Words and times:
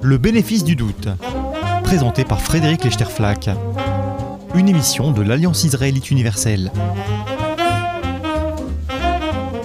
Le 0.00 0.16
bénéfice 0.16 0.64
du 0.64 0.74
doute, 0.74 1.08
présenté 1.84 2.24
par 2.24 2.40
Frédéric 2.40 2.84
Lechterflack, 2.84 3.50
une 4.54 4.70
émission 4.70 5.12
de 5.12 5.20
l'Alliance 5.20 5.64
israélite 5.64 6.10
universelle. 6.10 6.72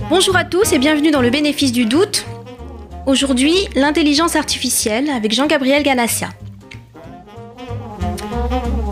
Bonjour 0.09 0.35
à 0.35 0.43
tous 0.43 0.73
et 0.73 0.79
bienvenue 0.79 1.11
dans 1.11 1.21
le 1.21 1.29
bénéfice 1.29 1.71
du 1.71 1.85
doute. 1.85 2.25
Aujourd'hui, 3.05 3.54
l'intelligence 3.75 4.36
artificielle 4.36 5.10
avec 5.12 5.32
Jean-Gabriel 5.34 5.82
Ganassia. 5.82 6.28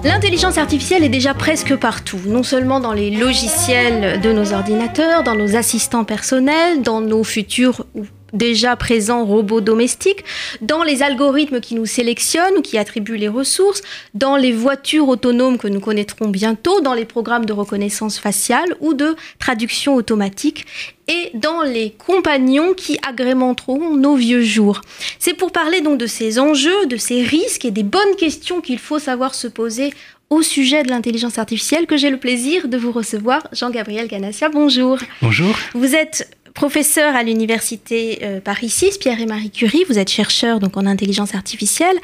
L'intelligence 0.04 0.58
artificielle 0.58 1.04
est 1.04 1.10
déjà 1.10 1.36
presque 1.36 1.76
partout, 1.76 2.20
non 2.26 2.42
seulement 2.42 2.80
dans 2.80 2.94
les 2.94 3.12
logiciels 3.12 4.20
de 4.20 4.34
nos 4.34 4.52
ordinateurs, 4.52 5.24
dans 5.24 5.36
nos 5.36 5.56
assistants 5.56 6.06
personnels, 6.06 6.82
dans 6.82 7.02
nos 7.02 7.24
futurs 7.24 7.86
ou 7.94 8.06
déjà 8.34 8.76
présents 8.76 9.26
robots 9.26 9.62
domestiques, 9.62 10.24
dans 10.62 10.84
les 10.84 11.04
algorithmes 11.04 11.60
qui 11.60 11.76
nous 11.76 11.86
sélectionnent 11.86 12.58
ou 12.58 12.62
qui 12.62 12.78
attribuent 12.78 13.18
les 13.18 13.28
ressources, 13.28 13.82
dans 14.14 14.36
les 14.36 14.52
voitures 14.52 15.08
autonomes 15.08 15.58
que 15.58 15.68
nous 15.68 15.80
connaîtrons 15.80 16.30
bientôt, 16.30 16.82
dans 16.82 16.94
les 16.94 17.06
programmes 17.06 17.46
de 17.46 17.54
reconnaissance 17.54 18.20
faciale 18.20 18.76
ou 18.80 18.94
de 18.94 19.16
traduction 19.40 19.96
automatique 19.96 20.66
et 21.08 21.32
dans 21.34 21.62
les 21.62 21.92
compagnons 21.92 22.74
qui 22.74 22.98
agrémenteront 23.08 23.96
nos 23.96 24.16
vieux 24.16 24.44
jours. 24.44 24.82
C'est 25.20 25.34
pour 25.34 25.52
parler 25.52 25.82
donc 25.82 25.98
de 25.98 26.08
ces 26.08 26.40
enjeux, 26.40 26.86
de 26.86 26.98
ces 26.98 27.24
risques 27.24 27.66
et 27.66 27.72
des 27.72 27.84
bonnes 27.84 28.16
questions 28.18 28.62
qu'il 28.62 28.80
faut 28.80 29.00
savoir 29.00 29.36
se 29.36 29.48
poser 29.48 29.92
au 30.30 30.42
sujet 30.42 30.84
de 30.84 30.90
l'intelligence 30.90 31.38
artificielle 31.38 31.86
que 31.86 31.98
j'ai 31.98 32.10
le 32.10 32.18
plaisir 32.18 32.70
de 32.70 32.78
vous 32.78 32.94
recevoir. 32.94 33.46
Jean-Gabriel 33.52 34.08
Ganassia, 34.08 34.48
bonjour. 34.48 34.98
Bonjour. 35.22 35.54
Vous 35.74 35.94
êtes 35.94 36.30
professeur 36.54 37.16
à 37.16 37.24
l'université 37.24 38.20
euh, 38.24 38.40
Paris 38.40 38.70
6, 38.70 38.98
Pierre 38.98 39.20
et 39.20 39.26
Marie 39.26 39.52
Curie. 39.52 39.84
Vous 39.88 40.00
êtes 40.00 40.10
chercheur 40.10 40.60
donc 40.60 40.78
en 40.78 40.86
intelligence 40.86 41.36
artificielle. 41.36 41.96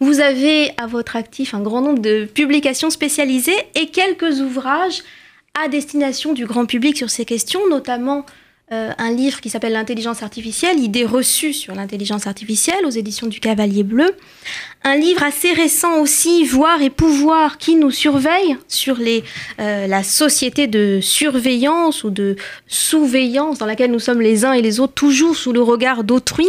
Vous 0.00 0.20
avez 0.20 0.72
à 0.76 0.86
votre 0.86 1.16
actif 1.16 1.54
un 1.54 1.60
grand 1.60 1.80
nombre 1.80 2.00
de 2.00 2.24
publications 2.24 2.90
spécialisées 2.90 3.56
et 3.74 3.88
quelques 3.88 4.40
ouvrages 4.40 5.02
à 5.62 5.68
destination 5.68 6.32
du 6.32 6.46
grand 6.46 6.66
public 6.66 6.96
sur 6.96 7.10
ces 7.10 7.24
questions, 7.24 7.68
notamment 7.68 8.24
euh, 8.72 8.92
un 8.98 9.10
livre 9.10 9.40
qui 9.40 9.50
s'appelle 9.50 9.72
L'intelligence 9.72 10.22
artificielle, 10.22 10.78
idées 10.78 11.04
reçues 11.04 11.52
sur 11.52 11.74
l'intelligence 11.74 12.28
artificielle 12.28 12.86
aux 12.86 12.90
éditions 12.90 13.26
du 13.26 13.40
Cavalier 13.40 13.82
Bleu. 13.82 14.14
Un 14.84 14.94
livre 14.94 15.24
assez 15.24 15.52
récent 15.52 16.00
aussi, 16.00 16.44
Voir 16.44 16.80
et 16.80 16.90
pouvoir, 16.90 17.58
qui 17.58 17.74
nous 17.74 17.90
surveille 17.90 18.56
sur 18.68 18.96
les, 18.96 19.24
euh, 19.58 19.88
la 19.88 20.04
société 20.04 20.68
de 20.68 21.00
surveillance 21.02 22.04
ou 22.04 22.10
de 22.10 22.36
surveillance 22.68 23.58
dans 23.58 23.66
laquelle 23.66 23.90
nous 23.90 23.98
sommes 23.98 24.20
les 24.20 24.44
uns 24.44 24.52
et 24.52 24.62
les 24.62 24.78
autres, 24.78 24.94
toujours 24.94 25.34
sous 25.34 25.52
le 25.52 25.62
regard 25.62 26.04
d'autrui. 26.04 26.46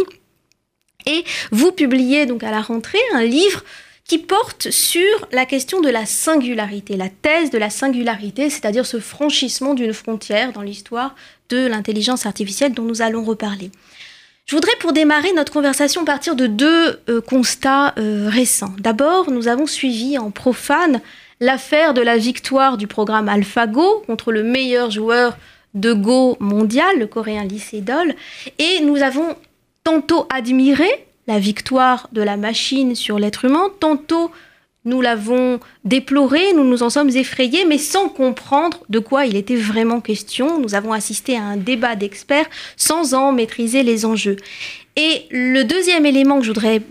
Et 1.06 1.24
vous 1.50 1.72
publiez 1.72 2.26
donc 2.26 2.44
à 2.44 2.52
la 2.52 2.60
rentrée 2.60 3.02
un 3.14 3.24
livre 3.24 3.64
qui 4.12 4.18
porte 4.18 4.70
sur 4.70 5.26
la 5.32 5.46
question 5.46 5.80
de 5.80 5.88
la 5.88 6.04
singularité, 6.04 6.98
la 6.98 7.08
thèse 7.08 7.48
de 7.48 7.56
la 7.56 7.70
singularité, 7.70 8.50
c'est-à-dire 8.50 8.84
ce 8.84 9.00
franchissement 9.00 9.72
d'une 9.72 9.94
frontière 9.94 10.52
dans 10.52 10.60
l'histoire 10.60 11.14
de 11.48 11.66
l'intelligence 11.66 12.26
artificielle 12.26 12.74
dont 12.74 12.82
nous 12.82 13.00
allons 13.00 13.24
reparler. 13.24 13.70
Je 14.44 14.54
voudrais 14.54 14.76
pour 14.80 14.92
démarrer 14.92 15.32
notre 15.32 15.50
conversation 15.50 16.04
partir 16.04 16.36
de 16.36 16.46
deux 16.46 17.00
euh, 17.08 17.22
constats 17.22 17.94
euh, 17.96 18.28
récents. 18.28 18.74
D'abord, 18.80 19.30
nous 19.30 19.48
avons 19.48 19.66
suivi 19.66 20.18
en 20.18 20.30
profane 20.30 21.00
l'affaire 21.40 21.94
de 21.94 22.02
la 22.02 22.18
victoire 22.18 22.76
du 22.76 22.86
programme 22.86 23.30
AlphaGo 23.30 24.02
contre 24.06 24.30
le 24.30 24.42
meilleur 24.42 24.90
joueur 24.90 25.38
de 25.72 25.94
Go 25.94 26.36
mondial, 26.38 26.98
le 26.98 27.06
coréen 27.06 27.44
Lee 27.44 27.60
Sedol, 27.60 28.14
et 28.58 28.80
nous 28.82 29.02
avons 29.02 29.36
tantôt 29.84 30.26
admiré 30.30 31.06
la 31.26 31.38
victoire 31.38 32.08
de 32.12 32.22
la 32.22 32.36
machine 32.36 32.94
sur 32.94 33.18
l'être 33.18 33.44
humain, 33.44 33.70
tantôt 33.80 34.30
nous 34.84 35.00
l'avons 35.00 35.60
déploré, 35.84 36.52
nous 36.54 36.64
nous 36.64 36.82
en 36.82 36.90
sommes 36.90 37.10
effrayés, 37.10 37.64
mais 37.64 37.78
sans 37.78 38.08
comprendre 38.08 38.80
de 38.88 38.98
quoi 38.98 39.26
il 39.26 39.36
était 39.36 39.56
vraiment 39.56 40.00
question. 40.00 40.60
Nous 40.60 40.74
avons 40.74 40.92
assisté 40.92 41.36
à 41.36 41.42
un 41.42 41.56
débat 41.56 41.94
d'experts 41.94 42.50
sans 42.76 43.14
en 43.14 43.32
maîtriser 43.32 43.84
les 43.84 44.04
enjeux. 44.04 44.36
Et 44.96 45.26
le 45.30 45.62
deuxième 45.62 46.04
élément 46.04 46.38
que 46.38 46.44
je 46.44 46.50
voudrais 46.50 46.82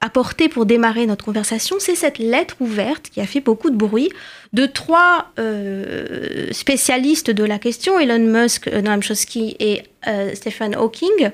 apporter 0.00 0.48
pour 0.48 0.64
démarrer 0.64 1.06
notre 1.06 1.24
conversation, 1.24 1.76
c'est 1.78 1.96
cette 1.96 2.18
lettre 2.18 2.56
ouverte 2.60 3.10
qui 3.10 3.20
a 3.20 3.26
fait 3.26 3.40
beaucoup 3.40 3.68
de 3.68 3.76
bruit 3.76 4.10
de 4.52 4.64
trois 4.66 5.30
euh, 5.38 6.46
spécialistes 6.52 7.30
de 7.30 7.44
la 7.44 7.58
question, 7.58 7.98
Elon 7.98 8.18
Musk, 8.20 8.68
Noam 8.68 9.02
Chomsky 9.02 9.56
et 9.58 9.82
euh, 10.06 10.30
Stephen 10.34 10.74
Hawking, 10.74 11.30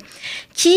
qui 0.53 0.77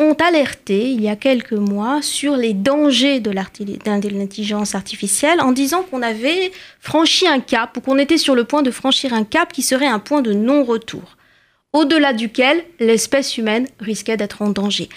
ont 0.00 0.14
alerté 0.14 0.90
il 0.90 1.02
y 1.02 1.08
a 1.08 1.14
quelques 1.14 1.52
mois 1.52 2.00
sur 2.02 2.34
les 2.34 2.54
dangers 2.54 3.20
de 3.20 3.30
l'intelligence 3.30 4.74
artificielle 4.74 5.40
en 5.40 5.52
disant 5.52 5.82
qu'on 5.82 6.02
avait 6.02 6.50
franchi 6.80 7.28
un 7.28 7.40
cap 7.40 7.76
ou 7.76 7.80
qu'on 7.80 7.98
était 7.98 8.18
sur 8.18 8.34
le 8.34 8.44
point 8.44 8.62
de 8.62 8.70
franchir 8.70 9.12
un 9.12 9.24
cap 9.24 9.52
qui 9.52 9.62
serait 9.62 9.86
un 9.86 9.98
point 9.98 10.22
de 10.22 10.32
non-retour, 10.32 11.16
au-delà 11.74 12.14
duquel 12.14 12.64
l'espèce 12.80 13.36
humaine 13.36 13.68
risquait 13.78 14.16
d'être 14.16 14.40
en 14.40 14.48
danger. 14.48 14.88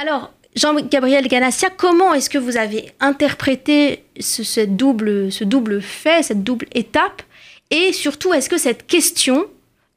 Alors, 0.00 0.32
Jean-Gabriel 0.54 1.26
Ganassia, 1.26 1.70
comment 1.70 2.14
est-ce 2.14 2.30
que 2.30 2.38
vous 2.38 2.56
avez 2.56 2.92
interprété 3.00 4.04
ce, 4.20 4.64
double, 4.64 5.32
ce 5.32 5.44
double 5.44 5.82
fait, 5.82 6.22
cette 6.22 6.44
double 6.44 6.66
étape? 6.74 7.22
Et 7.70 7.92
surtout, 7.92 8.34
est-ce 8.34 8.50
que 8.50 8.58
cette 8.58 8.86
question 8.86 9.46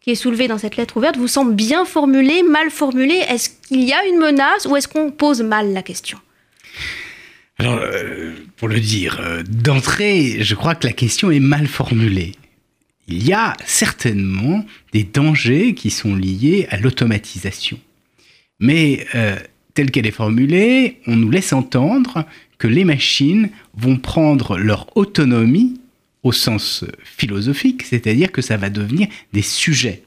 qui 0.06 0.12
est 0.12 0.16
soulevé 0.16 0.48
dans 0.48 0.60
cette 0.60 0.78
lettre 0.78 0.98
ouverte 0.98 1.18
vous 1.18 1.28
semble 1.28 1.56
bien 1.56 1.84
formulé, 1.84 2.44
mal 2.44 2.70
formulé 2.70 3.16
Est-ce 3.28 3.50
qu'il 3.68 3.84
y 3.84 3.92
a 3.92 4.06
une 4.06 4.20
menace 4.20 4.68
ou 4.68 4.76
est-ce 4.76 4.88
qu'on 4.88 5.10
pose 5.10 5.42
mal 5.42 5.74
la 5.74 5.82
question? 5.82 6.20
Alors, 7.58 7.80
euh, 7.80 8.36
pour 8.56 8.68
le 8.68 8.80
dire 8.80 9.20
euh, 9.20 9.42
d'entrée, 9.42 10.44
je 10.44 10.54
crois 10.54 10.76
que 10.76 10.86
la 10.86 10.94
question 10.94 11.32
est 11.32 11.40
mal 11.40 11.66
formulée. 11.66 12.36
Il 13.08 13.28
y 13.28 13.34
a 13.34 13.58
certainement 13.66 14.64
des 14.94 15.04
dangers 15.04 15.74
qui 15.74 15.90
sont 15.90 16.14
liés 16.14 16.68
à 16.70 16.78
l'automatisation. 16.78 17.80
Mais 18.60 19.08
euh, 19.16 19.38
telle 19.74 19.90
qu'elle 19.90 20.06
est 20.06 20.12
formulée, 20.12 21.00
on 21.08 21.16
nous 21.16 21.32
laisse 21.32 21.52
entendre 21.52 22.26
que 22.60 22.68
les 22.68 22.84
machines 22.84 23.50
vont 23.74 23.98
prendre 23.98 24.60
leur 24.60 24.96
autonomie 24.96 25.80
au 26.26 26.32
sens 26.32 26.84
philosophique, 27.04 27.84
c'est-à-dire 27.84 28.32
que 28.32 28.42
ça 28.42 28.58
va 28.58 28.72
devenir 28.72 29.08
des 29.32 29.44
sujets. 29.44 30.02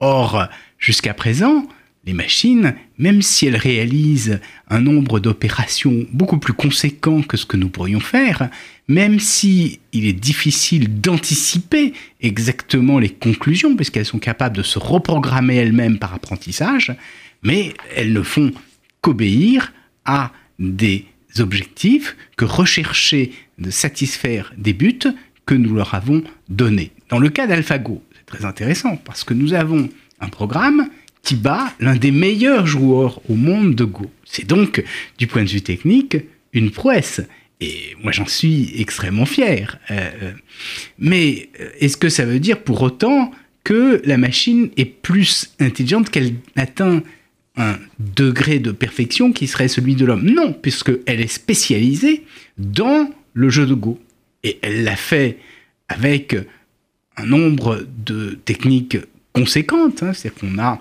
Or, 0.00 0.48
jusqu'à 0.78 1.12
présent, 1.12 1.68
les 2.06 2.14
machines, 2.14 2.74
même 2.96 3.20
si 3.20 3.46
elles 3.46 3.56
réalisent 3.56 4.40
un 4.68 4.80
nombre 4.80 5.20
d'opérations 5.20 6.06
beaucoup 6.12 6.38
plus 6.38 6.54
conséquent 6.54 7.22
que 7.22 7.36
ce 7.36 7.44
que 7.44 7.58
nous 7.58 7.68
pourrions 7.68 8.00
faire, 8.00 8.48
même 8.88 9.20
si 9.20 9.80
il 9.92 10.06
est 10.06 10.14
difficile 10.14 11.00
d'anticiper 11.02 11.92
exactement 12.22 12.98
les 12.98 13.10
conclusions, 13.10 13.76
puisqu'elles 13.76 14.06
sont 14.06 14.18
capables 14.18 14.56
de 14.56 14.62
se 14.62 14.78
reprogrammer 14.78 15.56
elles-mêmes 15.56 15.98
par 15.98 16.14
apprentissage, 16.14 16.94
mais 17.42 17.74
elles 17.94 18.14
ne 18.14 18.22
font 18.22 18.50
qu'obéir 19.02 19.74
à 20.06 20.32
des 20.58 21.04
objectifs, 21.38 22.16
que 22.36 22.46
rechercher 22.46 23.32
de 23.58 23.70
satisfaire 23.70 24.54
des 24.56 24.72
buts 24.72 25.00
que 25.46 25.54
nous 25.54 25.74
leur 25.74 25.94
avons 25.94 26.22
donné. 26.48 26.92
Dans 27.08 27.18
le 27.18 27.28
cas 27.28 27.46
d'AlphaGo, 27.46 28.02
c'est 28.16 28.26
très 28.26 28.44
intéressant 28.44 28.96
parce 28.96 29.24
que 29.24 29.34
nous 29.34 29.54
avons 29.54 29.88
un 30.20 30.28
programme 30.28 30.88
qui 31.24 31.34
bat 31.34 31.72
l'un 31.80 31.96
des 31.96 32.10
meilleurs 32.10 32.66
joueurs 32.66 33.20
au 33.28 33.34
monde 33.34 33.74
de 33.74 33.84
Go. 33.84 34.10
C'est 34.24 34.46
donc, 34.46 34.84
du 35.18 35.26
point 35.26 35.42
de 35.42 35.48
vue 35.48 35.62
technique, 35.62 36.16
une 36.52 36.70
prouesse. 36.70 37.22
Et 37.60 37.96
moi, 38.02 38.12
j'en 38.12 38.26
suis 38.26 38.72
extrêmement 38.78 39.26
fier. 39.26 39.78
Euh, 39.90 40.10
euh, 40.22 40.32
mais 40.98 41.48
euh, 41.60 41.70
est-ce 41.80 41.96
que 41.96 42.10
ça 42.10 42.26
veut 42.26 42.40
dire 42.40 42.60
pour 42.62 42.82
autant 42.82 43.30
que 43.64 44.02
la 44.04 44.18
machine 44.18 44.68
est 44.76 44.84
plus 44.84 45.54
intelligente, 45.60 46.10
qu'elle 46.10 46.34
atteint 46.56 47.02
un 47.56 47.78
degré 47.98 48.58
de 48.58 48.72
perfection 48.72 49.32
qui 49.32 49.46
serait 49.46 49.68
celui 49.68 49.94
de 49.94 50.04
l'homme? 50.04 50.28
Non, 50.28 50.52
puisqu'elle 50.52 51.20
est 51.20 51.26
spécialisée 51.26 52.24
dans 52.58 53.10
le 53.32 53.48
jeu 53.48 53.66
de 53.66 53.74
Go. 53.74 53.98
Et 54.44 54.58
elle 54.62 54.84
l'a 54.84 54.96
fait 54.96 55.38
avec 55.88 56.36
un 57.16 57.26
nombre 57.26 57.84
de 58.04 58.38
techniques 58.44 58.98
conséquentes. 59.32 60.02
Hein. 60.02 60.12
C'est-à-dire 60.12 60.40
qu'on 60.40 60.58
a 60.58 60.80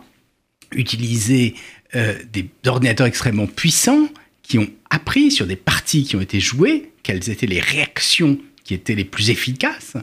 utilisé 0.72 1.56
euh, 1.96 2.16
des 2.32 2.48
ordinateurs 2.68 3.08
extrêmement 3.08 3.48
puissants 3.48 4.08
qui 4.42 4.60
ont 4.60 4.70
appris 4.90 5.32
sur 5.32 5.48
des 5.48 5.56
parties 5.56 6.04
qui 6.04 6.16
ont 6.16 6.22
été 6.22 6.40
jouées 6.40 6.92
quelles 7.02 7.30
étaient 7.30 7.48
les 7.48 7.60
réactions 7.60 8.38
qui 8.64 8.74
étaient 8.74 8.96
les 8.96 9.06
plus 9.06 9.30
efficaces. 9.30 9.96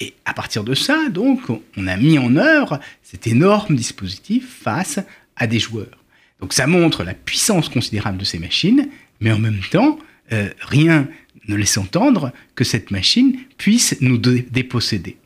Et 0.00 0.14
à 0.24 0.32
partir 0.32 0.62
de 0.62 0.74
ça, 0.74 1.08
donc, 1.08 1.40
on 1.76 1.86
a 1.86 1.96
mis 1.96 2.18
en 2.18 2.36
œuvre 2.36 2.78
cet 3.02 3.26
énorme 3.26 3.74
dispositif 3.74 4.44
face 4.62 5.00
à 5.36 5.46
des 5.46 5.58
joueurs. 5.58 6.04
Donc 6.40 6.52
ça 6.52 6.66
montre 6.66 7.02
la 7.02 7.14
puissance 7.14 7.68
considérable 7.68 8.18
de 8.18 8.24
ces 8.24 8.38
machines, 8.38 8.88
mais 9.20 9.32
en 9.32 9.38
même 9.38 9.60
temps, 9.70 9.98
euh, 10.32 10.50
rien 10.60 11.08
ne 11.48 11.56
laisse 11.56 11.76
entendre 11.78 12.32
que 12.54 12.64
cette 12.64 12.90
machine 12.90 13.36
puisse 13.56 13.96
nous 14.00 14.18
déposséder. 14.18 15.16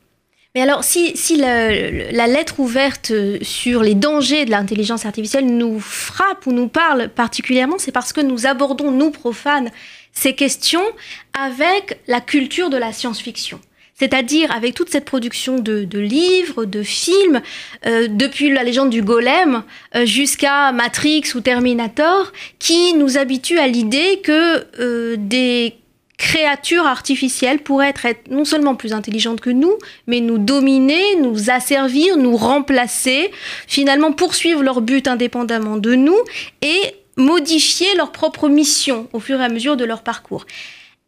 Mais 0.54 0.60
alors, 0.60 0.84
si, 0.84 1.14
la, 1.38 2.26
lettre 2.26 2.60
ouverte 2.60 3.12
sur 3.40 3.82
les 3.82 3.94
dangers 3.94 4.44
de 4.44 4.50
l'intelligence 4.50 5.06
artificielle 5.06 5.46
nous 5.46 5.80
frappe 5.80 6.46
ou 6.46 6.52
nous 6.52 6.68
parle 6.68 7.08
particulièrement, 7.08 7.78
c'est 7.78 7.92
parce 7.92 8.12
que 8.12 8.20
nous 8.20 8.46
abordons, 8.46 8.90
nous 8.90 9.10
profanes, 9.10 9.70
ces 10.12 10.34
questions 10.34 10.84
avec 11.32 11.98
la 12.06 12.20
culture 12.20 12.68
de 12.68 12.76
la 12.76 12.92
science-fiction. 12.92 13.60
C'est-à-dire 13.94 14.50
avec 14.50 14.74
toute 14.74 14.90
cette 14.90 15.04
production 15.06 15.58
de, 15.58 15.86
livres, 15.98 16.66
de 16.66 16.82
films, 16.82 17.40
euh, 17.86 18.08
depuis 18.08 18.50
la 18.50 18.62
légende 18.62 18.90
du 18.90 19.00
golem 19.00 19.62
euh, 19.94 20.04
jusqu'à 20.04 20.72
Matrix 20.72 21.22
ou 21.34 21.40
Terminator, 21.40 22.32
qui 22.58 22.94
nous 22.94 23.16
habitue 23.16 23.58
à 23.58 23.68
l'idée 23.68 24.20
que 24.22 24.66
euh, 24.80 25.16
des 25.18 25.76
créatures 26.18 26.86
artificielles 26.86 27.58
pourraient 27.60 27.94
être 28.04 28.30
non 28.30 28.44
seulement 28.44 28.74
plus 28.74 28.92
intelligentes 28.92 29.40
que 29.40 29.50
nous, 29.50 29.74
mais 30.06 30.20
nous 30.20 30.38
dominer, 30.38 31.16
nous 31.16 31.50
asservir, 31.50 32.16
nous 32.16 32.36
remplacer, 32.36 33.30
finalement 33.66 34.12
poursuivre 34.12 34.62
leur 34.62 34.80
but 34.80 35.08
indépendamment 35.08 35.76
de 35.76 35.94
nous 35.94 36.18
et 36.60 36.80
modifier 37.16 37.88
leur 37.96 38.12
propre 38.12 38.48
mission 38.48 39.08
au 39.12 39.20
fur 39.20 39.40
et 39.40 39.44
à 39.44 39.48
mesure 39.48 39.76
de 39.76 39.84
leur 39.84 40.02
parcours. 40.02 40.46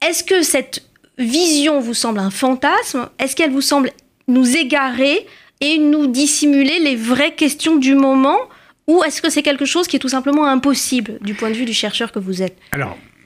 Est-ce 0.06 0.24
que 0.24 0.42
cette 0.42 0.82
vision 1.18 1.80
vous 1.80 1.94
semble 1.94 2.18
un 2.18 2.30
fantasme? 2.30 3.08
Est-ce 3.18 3.36
qu'elle 3.36 3.52
vous 3.52 3.62
semble 3.62 3.90
nous 4.28 4.56
égarer 4.56 5.26
et 5.60 5.78
nous 5.78 6.06
dissimuler 6.06 6.78
les 6.80 6.96
vraies 6.96 7.34
questions 7.34 7.76
du 7.76 7.94
moment? 7.94 8.38
Ou 8.86 9.02
est-ce 9.02 9.22
que 9.22 9.30
c'est 9.30 9.42
quelque 9.42 9.64
chose 9.64 9.86
qui 9.86 9.96
est 9.96 10.00
tout 10.00 10.08
simplement 10.08 10.44
impossible 10.44 11.18
du 11.22 11.34
point 11.34 11.50
de 11.50 11.54
vue 11.54 11.64
du 11.64 11.72
chercheur 11.72 12.12
que 12.12 12.18
vous 12.18 12.42
êtes? 12.42 12.58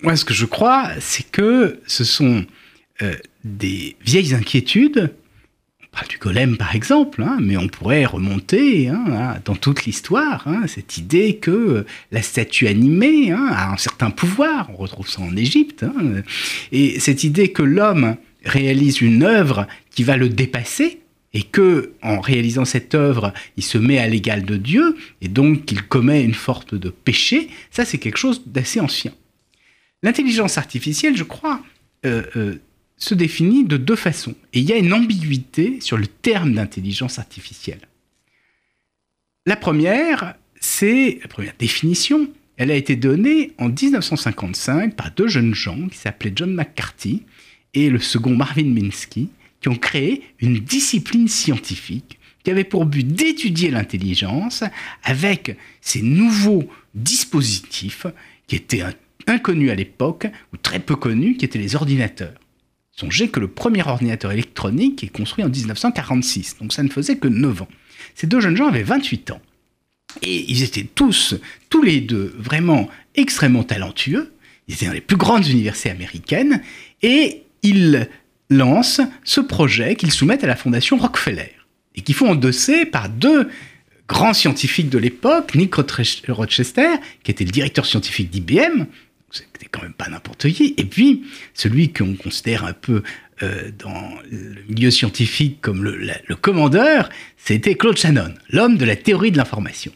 Moi, 0.03 0.17
ce 0.17 0.25
que 0.25 0.35
je 0.35 0.47
crois, 0.47 0.91
c'est 1.01 1.29
que 1.31 1.81
ce 1.87 2.05
sont 2.05 2.45
euh, 3.03 3.15
des 3.45 3.97
vieilles 4.05 4.35
inquiétudes. 4.35 5.15
On 5.83 5.97
parle 5.97 6.09
du 6.09 6.19
golem, 6.19 6.57
par 6.57 6.75
exemple, 6.77 7.23
hein, 7.23 7.39
mais 7.41 7.57
on 7.57 7.69
pourrait 7.69 8.05
remonter 8.05 8.89
hein, 8.89 9.37
dans 9.45 9.57
toute 9.57 9.85
l'histoire 9.85 10.47
hein, 10.47 10.67
cette 10.67 10.99
idée 10.99 11.37
que 11.37 11.87
la 12.13 12.23
statue 12.23 12.69
animée 12.69 13.33
a 13.33 13.73
un 13.73 13.77
certain 13.77 14.11
pouvoir. 14.11 14.71
On 14.71 14.77
retrouve 14.77 15.09
ça 15.09 15.23
en 15.23 15.37
Égypte. 15.37 15.85
et 16.73 17.01
cette 17.01 17.25
idée 17.25 17.53
que 17.53 17.63
l'homme 17.63 18.17
réalise 18.45 19.01
une 19.01 19.23
œuvre 19.25 19.67
qui 19.91 20.05
va 20.05 20.17
le 20.17 20.29
dépasser, 20.29 21.01
et 21.35 21.43
que 21.43 21.93
en 22.03 22.21
réalisant 22.21 22.65
cette 22.65 22.95
œuvre, 22.95 23.33
il 23.57 23.63
se 23.63 23.79
met 23.79 23.99
à 23.99 24.09
l'égal 24.09 24.45
de 24.45 24.57
Dieu 24.57 24.97
et 25.21 25.29
donc 25.29 25.67
qu'il 25.67 25.83
commet 25.83 26.25
une 26.25 26.35
sorte 26.35 26.75
de 26.75 26.89
péché, 26.91 27.49
ça 27.71 27.85
c'est 27.85 27.99
quelque 27.99 28.19
chose 28.19 28.43
d'assez 28.47 28.81
ancien. 28.81 29.13
L'intelligence 30.03 30.59
artificielle, 30.59 31.17
je 31.17 31.25
crois, 31.25 31.63
euh, 32.07 32.23
euh, 32.37 32.57
se 32.97 33.15
définit 33.15 33.65
de 33.65 33.77
deux 33.77 33.97
façons. 33.97 34.35
Et 34.53 34.61
il 34.61 34.65
y 34.65 34.73
a 34.73 34.77
une 34.77 34.93
ambiguïté 34.93 35.81
sur 35.81 35.97
le 35.97 36.07
terme 36.07 36.55
d'intelligence 36.55 37.19
artificielle. 37.19 37.81
La 39.47 39.57
première, 39.57 40.35
c'est 40.61 41.19
la 41.23 41.29
première 41.29 41.55
définition. 41.59 42.29
Elle 42.57 42.71
a 42.71 42.75
été 42.75 42.97
donnée 42.97 43.53
en 43.59 43.69
1955 43.69 44.95
par 44.95 45.11
deux 45.13 45.29
jeunes 45.29 45.55
gens 45.55 45.89
qui 45.89 45.97
s'appelaient 45.97 46.33
John 46.35 46.53
McCarthy 46.53 47.23
et 47.75 47.89
le 47.89 47.99
second 47.99 48.35
Marvin 48.35 48.65
Minsky, 48.65 49.29
qui 49.61 49.69
ont 49.69 49.77
créé 49.77 50.23
une 50.41 50.59
discipline 50.59 51.29
scientifique 51.29 52.19
qui 52.43 52.51
avait 52.51 52.65
pour 52.65 52.87
but 52.87 53.07
d'étudier 53.07 53.71
l'intelligence 53.71 54.65
avec 55.03 55.57
ces 55.81 56.03
nouveaux 56.03 56.69
dispositifs 56.95 58.07
qui 58.47 58.57
étaient 58.57 58.83
inconnus 59.29 59.71
à 59.71 59.75
l'époque, 59.75 60.27
ou 60.53 60.57
très 60.57 60.79
peu 60.79 60.97
connus, 60.97 61.37
qui 61.37 61.45
étaient 61.45 61.59
les 61.59 61.77
ordinateurs. 61.77 62.35
Songez 62.93 63.29
que 63.29 63.39
le 63.39 63.49
premier 63.49 63.83
ordinateur 63.87 64.33
électronique 64.33 65.05
est 65.05 65.09
construit 65.09 65.45
en 65.45 65.49
1946, 65.49 66.57
donc 66.61 66.73
ça 66.73 66.83
ne 66.83 66.89
faisait 66.89 67.17
que 67.17 67.29
9 67.29 67.63
ans. 67.63 67.69
Ces 68.15 68.27
deux 68.27 68.41
jeunes 68.41 68.57
gens 68.57 68.67
avaient 68.67 68.83
28 68.83 69.31
ans. 69.31 69.41
Et 70.23 70.51
ils 70.51 70.63
étaient 70.63 70.87
tous, 70.95 71.37
tous 71.71 71.83
les 71.83 72.01
deux, 72.01 72.35
vraiment 72.39 72.89
extrêmement 73.15 73.63
talentueux. 73.63 74.33
Ils 74.67 74.75
étaient 74.75 74.87
dans 74.87 74.93
les 74.93 75.01
plus 75.01 75.17
grandes 75.17 75.47
universités 75.47 75.91
américaines. 75.91 76.63
Et 77.03 77.43
ils 77.63 78.09
lancent 78.51 79.01
ce 79.25 79.41
projet 79.41 79.95
qu'ils 79.95 80.13
soumettent 80.13 80.45
à 80.45 80.49
la 80.49 80.57
fondation 80.57 80.97
Rockefeller. 80.97 81.53
Et 81.95 82.01
qui 82.01 82.13
font 82.13 82.31
endosser 82.31 82.87
par 82.87 83.09
deux 83.09 83.49
grands 84.09 84.35
scientifiques 84.35 84.89
de 84.89 84.99
l'époque, 84.99 85.55
Nick 85.55 85.75
Rochester, 85.75 86.89
qui 87.23 87.31
était 87.31 87.45
le 87.45 87.51
directeur 87.51 87.87
scientifique 87.87 88.31
d'IBM, 88.31 88.87
c'était 89.31 89.67
quand 89.71 89.83
même 89.83 89.93
pas 89.93 90.09
n'importe 90.09 90.49
qui. 90.51 90.75
Et 90.77 90.85
puis, 90.85 91.25
celui 91.55 91.93
qu'on 91.93 92.15
considère 92.15 92.65
un 92.65 92.73
peu 92.73 93.03
euh, 93.43 93.71
dans 93.79 94.11
le 94.31 94.63
milieu 94.69 94.91
scientifique 94.91 95.61
comme 95.61 95.85
le, 95.85 96.35
commandeur, 96.37 97.09
c'était 97.37 97.75
Claude 97.75 97.97
Shannon, 97.97 98.35
l'homme 98.51 98.77
de 98.77 98.85
la 98.85 98.97
théorie 98.97 99.31
de 99.31 99.37
l'information. 99.37 99.93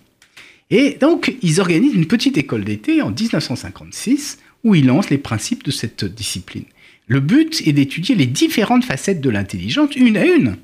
Et 0.70 0.96
donc, 1.00 1.34
ils 1.42 1.60
organisent 1.60 1.94
une 1.94 2.06
petite 2.06 2.38
école 2.38 2.64
d'été 2.64 3.02
en 3.02 3.10
1956 3.10 4.38
où 4.64 4.74
ils 4.74 4.86
lancent 4.86 5.10
les 5.10 5.18
principes 5.18 5.64
de 5.64 5.70
cette 5.70 6.04
discipline. 6.04 6.64
Le 7.08 7.20
but 7.20 7.66
est 7.66 7.72
d'étudier 7.72 8.14
les 8.14 8.26
différentes 8.26 8.84
facettes 8.84 9.20
de 9.20 9.28
l'intelligence, 9.28 9.94
une 9.96 10.16
à 10.16 10.24
une, 10.24 10.56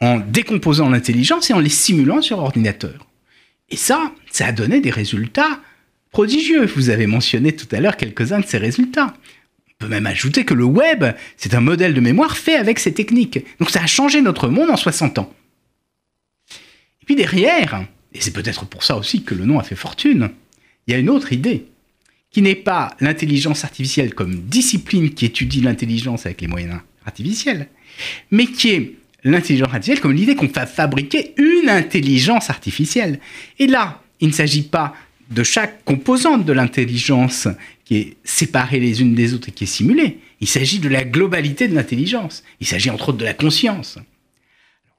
en 0.00 0.18
décomposant 0.18 0.88
l'intelligence 0.88 1.50
et 1.50 1.54
en 1.54 1.60
les 1.60 1.68
simulant 1.68 2.22
sur 2.22 2.38
ordinateur. 2.38 3.06
Et 3.70 3.76
ça, 3.76 4.12
ça 4.30 4.46
a 4.46 4.52
donné 4.52 4.80
des 4.80 4.90
résultats 4.90 5.60
prodigieux. 6.10 6.66
Vous 6.66 6.90
avez 6.90 7.06
mentionné 7.06 7.54
tout 7.54 7.68
à 7.74 7.80
l'heure 7.80 7.96
quelques-uns 7.96 8.40
de 8.40 8.46
ces 8.46 8.58
résultats. 8.58 9.14
On 9.68 9.86
peut 9.86 9.88
même 9.88 10.06
ajouter 10.06 10.44
que 10.44 10.54
le 10.54 10.64
web, 10.64 11.04
c'est 11.36 11.54
un 11.54 11.60
modèle 11.60 11.94
de 11.94 12.00
mémoire 12.00 12.36
fait 12.36 12.56
avec 12.56 12.78
ces 12.78 12.92
techniques. 12.92 13.38
Donc 13.58 13.70
ça 13.70 13.82
a 13.82 13.86
changé 13.86 14.20
notre 14.20 14.48
monde 14.48 14.70
en 14.70 14.76
60 14.76 15.18
ans. 15.18 15.32
Et 17.02 17.06
puis 17.06 17.16
derrière, 17.16 17.86
et 18.12 18.20
c'est 18.20 18.32
peut-être 18.32 18.66
pour 18.66 18.84
ça 18.84 18.96
aussi 18.96 19.22
que 19.22 19.34
le 19.34 19.44
nom 19.44 19.58
a 19.58 19.62
fait 19.62 19.76
fortune, 19.76 20.30
il 20.86 20.92
y 20.92 20.94
a 20.94 20.98
une 20.98 21.10
autre 21.10 21.32
idée, 21.32 21.66
qui 22.30 22.42
n'est 22.42 22.54
pas 22.54 22.94
l'intelligence 23.00 23.64
artificielle 23.64 24.14
comme 24.14 24.42
discipline 24.42 25.10
qui 25.10 25.26
étudie 25.26 25.60
l'intelligence 25.60 26.26
avec 26.26 26.40
les 26.40 26.46
moyens 26.46 26.80
artificiels, 27.04 27.68
mais 28.30 28.46
qui 28.46 28.70
est 28.70 28.94
l'intelligence 29.24 29.72
artificielle 29.72 30.00
comme 30.00 30.12
l'idée 30.12 30.36
qu'on 30.36 30.46
va 30.46 30.66
fabriquer 30.66 31.34
une 31.36 31.68
intelligence 31.68 32.50
artificielle. 32.50 33.18
Et 33.58 33.66
là, 33.66 34.02
il 34.20 34.28
ne 34.28 34.32
s'agit 34.32 34.62
pas 34.62 34.94
de 35.30 35.42
chaque 35.42 35.84
composante 35.84 36.44
de 36.44 36.52
l'intelligence 36.52 37.48
qui 37.84 37.96
est 37.96 38.16
séparée 38.24 38.80
les 38.80 39.00
unes 39.00 39.14
des 39.14 39.34
autres 39.34 39.48
et 39.48 39.52
qui 39.52 39.64
est 39.64 39.68
simulée. 39.68 40.18
Il 40.40 40.48
s'agit 40.48 40.78
de 40.78 40.88
la 40.88 41.04
globalité 41.04 41.68
de 41.68 41.74
l'intelligence. 41.74 42.42
Il 42.60 42.66
s'agit 42.66 42.90
entre 42.90 43.10
autres 43.10 43.18
de 43.18 43.24
la 43.24 43.34
conscience. 43.34 43.98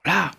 Alors 0.04 0.18
là, 0.18 0.32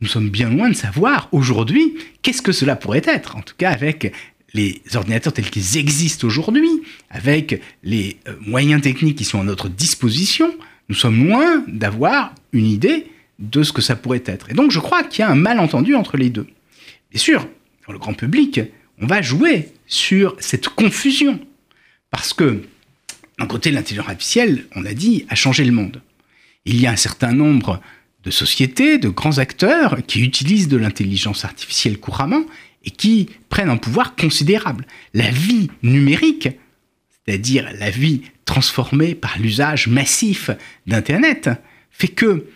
nous 0.00 0.08
sommes 0.08 0.30
bien 0.30 0.48
loin 0.48 0.68
de 0.68 0.74
savoir 0.74 1.28
aujourd'hui 1.32 1.94
qu'est-ce 2.22 2.42
que 2.42 2.52
cela 2.52 2.76
pourrait 2.76 3.02
être. 3.04 3.36
En 3.36 3.42
tout 3.42 3.54
cas, 3.56 3.70
avec 3.70 4.12
les 4.54 4.82
ordinateurs 4.94 5.32
tels 5.32 5.50
qu'ils 5.50 5.76
existent 5.76 6.26
aujourd'hui, 6.26 6.82
avec 7.10 7.60
les 7.82 8.16
euh, 8.28 8.34
moyens 8.40 8.82
techniques 8.82 9.18
qui 9.18 9.24
sont 9.24 9.40
à 9.40 9.44
notre 9.44 9.68
disposition, 9.68 10.52
nous 10.88 10.94
sommes 10.94 11.28
loin 11.28 11.62
d'avoir 11.68 12.34
une 12.52 12.66
idée 12.66 13.06
de 13.38 13.62
ce 13.62 13.72
que 13.72 13.82
ça 13.82 13.96
pourrait 13.96 14.22
être. 14.26 14.50
Et 14.50 14.54
donc 14.54 14.70
je 14.70 14.80
crois 14.80 15.02
qu'il 15.02 15.20
y 15.20 15.22
a 15.22 15.30
un 15.30 15.36
malentendu 15.36 15.94
entre 15.94 16.16
les 16.16 16.30
deux. 16.30 16.46
Bien 17.10 17.20
sûr, 17.20 17.48
dans 17.86 17.92
le 17.92 17.98
grand 17.98 18.14
public, 18.14 18.60
on 19.00 19.06
va 19.06 19.22
jouer 19.22 19.68
sur 19.86 20.36
cette 20.38 20.68
confusion. 20.68 21.40
Parce 22.10 22.32
que, 22.32 22.62
d'un 23.38 23.46
côté, 23.46 23.70
l'intelligence 23.70 24.08
artificielle, 24.08 24.66
on 24.74 24.84
a 24.84 24.92
dit, 24.92 25.24
a 25.28 25.34
changé 25.34 25.64
le 25.64 25.72
monde. 25.72 26.02
Il 26.64 26.80
y 26.80 26.86
a 26.86 26.90
un 26.90 26.96
certain 26.96 27.32
nombre 27.32 27.80
de 28.24 28.30
sociétés, 28.30 28.98
de 28.98 29.08
grands 29.08 29.38
acteurs 29.38 29.98
qui 30.06 30.20
utilisent 30.20 30.68
de 30.68 30.76
l'intelligence 30.76 31.44
artificielle 31.44 31.98
couramment 31.98 32.44
et 32.84 32.90
qui 32.90 33.30
prennent 33.48 33.70
un 33.70 33.76
pouvoir 33.76 34.14
considérable. 34.14 34.86
La 35.14 35.30
vie 35.30 35.70
numérique, 35.82 36.48
c'est-à-dire 37.24 37.70
la 37.78 37.90
vie 37.90 38.22
transformée 38.44 39.14
par 39.14 39.38
l'usage 39.38 39.86
massif 39.86 40.50
d'Internet, 40.86 41.50
fait 41.90 42.08
que, 42.08 42.46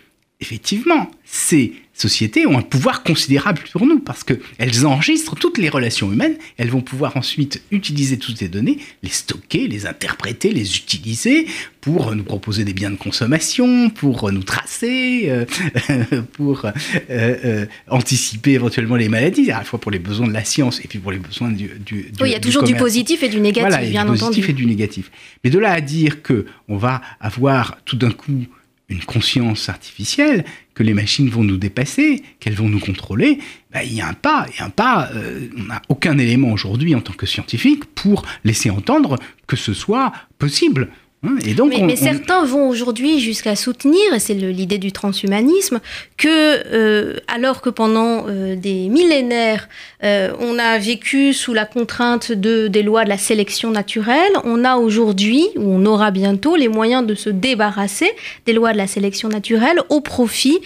effectivement, 0.40 1.10
c'est 1.24 1.72
sociétés 1.94 2.44
ont 2.46 2.58
un 2.58 2.62
pouvoir 2.62 3.04
considérable 3.04 3.62
pour 3.72 3.86
nous 3.86 4.00
parce 4.00 4.24
qu'elles 4.24 4.84
enregistrent 4.84 5.36
toutes 5.36 5.58
les 5.58 5.68
relations 5.68 6.12
humaines. 6.12 6.36
Elles 6.56 6.68
vont 6.68 6.80
pouvoir 6.80 7.16
ensuite 7.16 7.62
utiliser 7.70 8.18
toutes 8.18 8.38
ces 8.38 8.48
données, 8.48 8.78
les 9.04 9.10
stocker, 9.10 9.68
les 9.68 9.86
interpréter, 9.86 10.50
les 10.50 10.76
utiliser 10.76 11.46
pour 11.80 12.14
nous 12.14 12.24
proposer 12.24 12.64
des 12.64 12.72
biens 12.72 12.90
de 12.90 12.96
consommation, 12.96 13.90
pour 13.90 14.32
nous 14.32 14.42
tracer, 14.42 15.26
euh, 15.28 15.44
pour 16.32 16.64
euh, 16.64 16.72
euh, 17.10 17.66
anticiper 17.88 18.52
éventuellement 18.52 18.96
les 18.96 19.08
maladies, 19.08 19.52
à 19.52 19.58
la 19.58 19.64
fois 19.64 19.80
pour 19.80 19.92
les 19.92 20.00
besoins 20.00 20.26
de 20.26 20.32
la 20.32 20.44
science 20.44 20.84
et 20.84 20.88
puis 20.88 20.98
pour 20.98 21.12
les 21.12 21.18
besoins 21.18 21.52
du, 21.52 21.70
du, 21.86 22.10
oui, 22.20 22.30
il 22.30 22.32
y 22.32 22.34
a 22.34 22.40
toujours 22.40 22.64
du 22.64 22.74
positif 22.74 23.22
et 23.22 23.28
du 23.28 23.40
négatif, 23.40 23.70
voilà, 23.70 23.86
bien 23.88 24.04
du 24.04 24.18
positif 24.18 24.48
et 24.48 24.52
du 24.52 24.66
négatif. 24.66 25.12
Mais 25.44 25.50
de 25.50 25.60
là 25.60 25.72
à 25.72 25.80
dire 25.80 26.22
que 26.22 26.46
on 26.68 26.76
va 26.76 27.00
avoir 27.20 27.78
tout 27.84 27.96
d'un 27.96 28.10
coup 28.10 28.46
une 28.94 29.04
conscience 29.04 29.68
artificielle, 29.68 30.44
que 30.74 30.82
les 30.82 30.94
machines 30.94 31.28
vont 31.28 31.44
nous 31.44 31.56
dépasser, 31.56 32.22
qu'elles 32.40 32.54
vont 32.54 32.68
nous 32.68 32.80
contrôler, 32.80 33.38
ben, 33.72 33.82
il 33.84 33.94
y 33.94 34.00
a 34.00 34.08
un 34.08 34.14
pas. 34.14 34.46
Et 34.56 34.62
un 34.62 34.70
pas, 34.70 35.10
euh, 35.14 35.48
on 35.56 35.64
n'a 35.64 35.82
aucun 35.88 36.18
élément 36.18 36.52
aujourd'hui 36.52 36.94
en 36.94 37.00
tant 37.00 37.12
que 37.12 37.26
scientifique 37.26 37.84
pour 37.94 38.24
laisser 38.44 38.70
entendre 38.70 39.18
que 39.46 39.56
ce 39.56 39.72
soit 39.72 40.12
possible. 40.38 40.88
Hein, 41.24 41.36
et 41.46 41.54
donc, 41.54 41.72
mais, 41.80 41.96
certains 41.96 42.44
vont 42.44 42.68
aujourd'hui 42.68 43.20
jusqu'à 43.20 43.56
soutenir, 43.56 44.12
et 44.14 44.18
c'est 44.18 44.34
l'idée 44.34 44.78
du 44.78 44.92
transhumanisme, 44.92 45.80
que 46.16 46.28
euh, 46.28 47.16
alors 47.34 47.60
que 47.60 47.68
pendant 47.68 48.26
euh, 48.28 48.54
des 48.54 48.88
millénaires, 48.88 49.68
euh, 50.04 50.30
on 50.38 50.56
a 50.56 50.78
vécu 50.78 51.32
sous 51.32 51.52
la 51.52 51.64
contrainte 51.64 52.30
de, 52.30 52.68
des 52.68 52.84
lois 52.84 53.02
de 53.02 53.08
la 53.08 53.18
sélection 53.18 53.72
naturelle, 53.72 54.30
on 54.44 54.64
a 54.64 54.76
aujourd'hui, 54.76 55.48
ou 55.56 55.62
on 55.62 55.84
aura 55.84 56.12
bientôt, 56.12 56.54
les 56.54 56.68
moyens 56.68 57.04
de 57.04 57.16
se 57.16 57.30
débarrasser 57.30 58.12
des 58.46 58.52
lois 58.52 58.72
de 58.72 58.78
la 58.78 58.86
sélection 58.86 59.28
naturelle 59.28 59.80
au 59.88 60.00
profit 60.00 60.60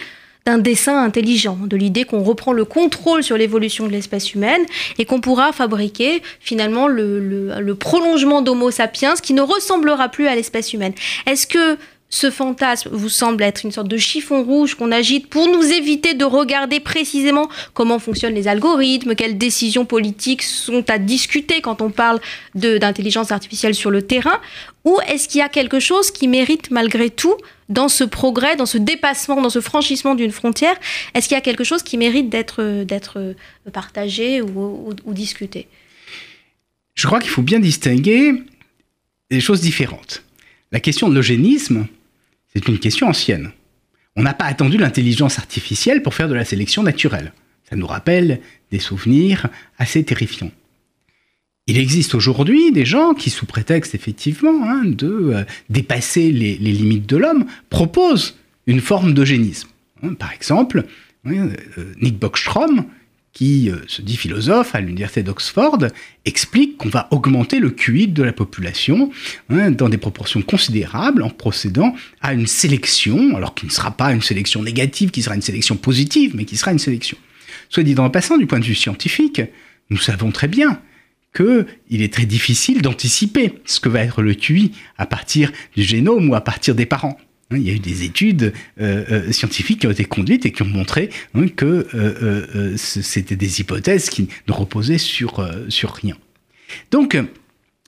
d'un 0.45 0.59
dessin 0.59 1.03
intelligent, 1.03 1.57
de 1.59 1.75
l'idée 1.75 2.03
qu'on 2.03 2.21
reprend 2.21 2.53
le 2.53 2.65
contrôle 2.65 3.23
sur 3.23 3.35
l'évolution 3.35 3.87
de 3.87 3.91
l'espèce 3.91 4.35
humaine 4.35 4.61
et 4.99 5.05
qu'on 5.05 5.21
pourra 5.21 5.51
fabriquer 5.51 6.21
finalement 6.39 6.87
le, 6.87 7.73
prolongement 7.79 8.43
d'Homo 8.43 8.69
sapiens 8.69 9.15
qui 9.15 9.33
ne 9.33 9.41
ressemblera 9.41 10.09
plus 10.09 10.27
à 10.27 10.35
l'espèce 10.35 10.71
humaine. 10.73 10.93
Est-ce 11.25 11.47
que 11.47 11.77
ce 12.09 12.31
fantasme 12.31 12.89
vous 12.91 13.09
semble 13.09 13.43
être 13.43 13.63
une 13.63 13.71
sorte 13.71 13.87
de 13.87 13.97
chiffon 13.97 14.43
rouge 14.43 14.73
qu'on 14.73 14.91
agite 14.91 15.27
pour 15.27 15.47
nous 15.47 15.63
éviter 15.63 16.15
de 16.15 16.25
regarder 16.25 16.79
précisément 16.79 17.49
comment 17.73 17.99
fonctionnent 17.99 18.33
les 18.33 18.47
algorithmes, 18.47 19.13
quelles 19.15 19.37
décisions 19.37 19.85
politiques 19.85 20.41
sont 20.41 20.89
à 20.89 20.97
discuter 20.97 21.61
quand 21.61 21.81
on 21.81 21.91
parle 21.91 22.19
d'intelligence 22.55 23.31
artificielle 23.31 23.75
sur 23.75 23.91
le 23.91 24.01
terrain, 24.01 24.39
ou 24.85 24.97
est-ce 25.07 25.27
qu'il 25.27 25.39
y 25.39 25.43
a 25.43 25.49
quelque 25.49 25.79
chose 25.79 26.09
qui 26.09 26.27
mérite 26.27 26.71
malgré 26.71 27.11
tout 27.11 27.35
dans 27.69 27.89
ce 27.89 28.03
progrès, 28.03 28.55
dans 28.55 28.65
ce 28.65 28.79
dépassement, 28.79 29.41
dans 29.41 29.51
ce 29.51 29.61
franchissement 29.61 30.15
d'une 30.15 30.31
frontière, 30.31 30.75
est-ce 31.13 31.27
qu'il 31.27 31.35
y 31.35 31.37
a 31.37 31.41
quelque 31.41 31.63
chose 31.63 31.83
qui 31.83 31.97
mérite 31.97 32.29
d'être 32.29 33.35
partagé 33.71 34.41
ou, 34.41 34.93
discuté? 35.07 35.67
Je 36.95 37.05
crois 37.05 37.19
qu'il 37.19 37.29
faut 37.29 37.43
bien 37.43 37.59
distinguer 37.59 38.33
des 39.29 39.39
choses 39.39 39.61
différentes. 39.61 40.23
La 40.71 40.79
question 40.79 41.07
de 41.07 41.13
l'eugénisme, 41.15 41.87
c'est 42.53 42.67
une 42.67 42.79
question 42.79 43.07
ancienne. 43.07 43.51
On 44.15 44.23
n'a 44.23 44.33
pas 44.33 44.45
attendu 44.45 44.77
l'intelligence 44.77 45.39
artificielle 45.39 46.01
pour 46.01 46.13
faire 46.13 46.27
de 46.27 46.33
la 46.33 46.45
sélection 46.45 46.83
naturelle. 46.83 47.33
Ça 47.69 47.75
nous 47.75 47.87
rappelle 47.87 48.41
des 48.71 48.79
souvenirs 48.79 49.47
assez 49.77 50.03
terrifiants. 50.03 50.51
Il 51.67 51.77
existe 51.77 52.15
aujourd'hui 52.15 52.71
des 52.71 52.85
gens 52.85 53.13
qui, 53.13 53.29
sous 53.29 53.45
prétexte 53.45 53.93
effectivement 53.93 54.67
hein, 54.67 54.81
de 54.85 55.07
euh, 55.07 55.43
dépasser 55.69 56.31
les, 56.31 56.55
limites 56.55 57.05
de 57.05 57.17
l'homme, 57.17 57.45
proposent 57.69 58.37
une 58.65 58.81
forme 58.81 59.13
d'eugénisme. 59.13 59.69
Hein, 60.01 60.15
par 60.15 60.33
exemple, 60.33 60.85
euh, 61.27 61.55
Nick 62.01 62.17
Bostrom, 62.17 62.85
qui 63.33 63.69
euh, 63.69 63.77
se 63.87 64.01
dit 64.01 64.17
philosophe 64.17 64.75
à 64.75 64.81
l'université 64.81 65.23
d'Oxford, 65.23 65.79
explique 66.25 66.77
qu'on 66.77 66.89
va 66.89 67.07
augmenter 67.11 67.59
le 67.59 67.69
QI 67.69 68.07
de 68.07 68.23
la 68.23 68.33
population 68.33 69.11
hein, 69.49 69.71
dans 69.71 69.89
des 69.89 69.97
proportions 69.97 70.41
considérables 70.41 71.23
en 71.23 71.29
procédant 71.29 71.95
à 72.21 72.33
une 72.33 72.47
sélection, 72.47 73.35
alors 73.35 73.55
qui 73.55 73.65
ne 73.65 73.71
sera 73.71 73.91
pas 73.91 74.11
une 74.11 74.21
sélection 74.21 74.63
négative, 74.63 75.11
qui 75.11 75.21
sera 75.21 75.35
une 75.35 75.41
sélection 75.41 75.75
positive, 75.75 76.35
mais 76.35 76.45
qui 76.45 76.57
sera 76.57 76.71
une 76.71 76.79
sélection. 76.79 77.17
Soit 77.69 77.83
dit 77.83 77.95
en 77.97 78.09
passant, 78.09 78.37
du 78.37 78.47
point 78.47 78.59
de 78.59 78.65
vue 78.65 78.75
scientifique, 78.75 79.41
nous 79.89 79.97
savons 79.97 80.31
très 80.31 80.47
bien 80.47 80.81
qu'il 81.35 82.01
est 82.01 82.11
très 82.11 82.25
difficile 82.25 82.81
d'anticiper 82.81 83.53
ce 83.65 83.79
que 83.79 83.89
va 83.89 84.01
être 84.01 84.21
le 84.23 84.33
QI 84.33 84.71
à 84.97 85.05
partir 85.05 85.51
du 85.75 85.83
génome 85.83 86.29
ou 86.29 86.35
à 86.35 86.41
partir 86.41 86.73
des 86.73 86.87
parents. 86.87 87.19
Hein, 87.51 87.57
il 87.57 87.67
y 87.67 87.71
a 87.71 87.73
eu 87.73 87.79
des 87.79 88.03
études 88.03 88.53
euh, 88.79 89.05
euh, 89.09 89.31
scientifiques 89.31 89.81
qui 89.81 89.87
ont 89.87 89.91
été 89.91 90.05
conduites 90.05 90.45
et 90.45 90.51
qui 90.51 90.61
ont 90.61 90.67
montré 90.67 91.09
hein, 91.33 91.47
que 91.47 91.87
euh, 91.95 92.77
c'était 92.77 93.35
des 93.35 93.59
hypothèses 93.59 94.09
qui 94.09 94.29
ne 94.47 94.53
reposaient 94.53 94.99
sur, 94.99 95.47
sur 95.69 95.91
rien. 95.91 96.15
Donc, 96.91 97.17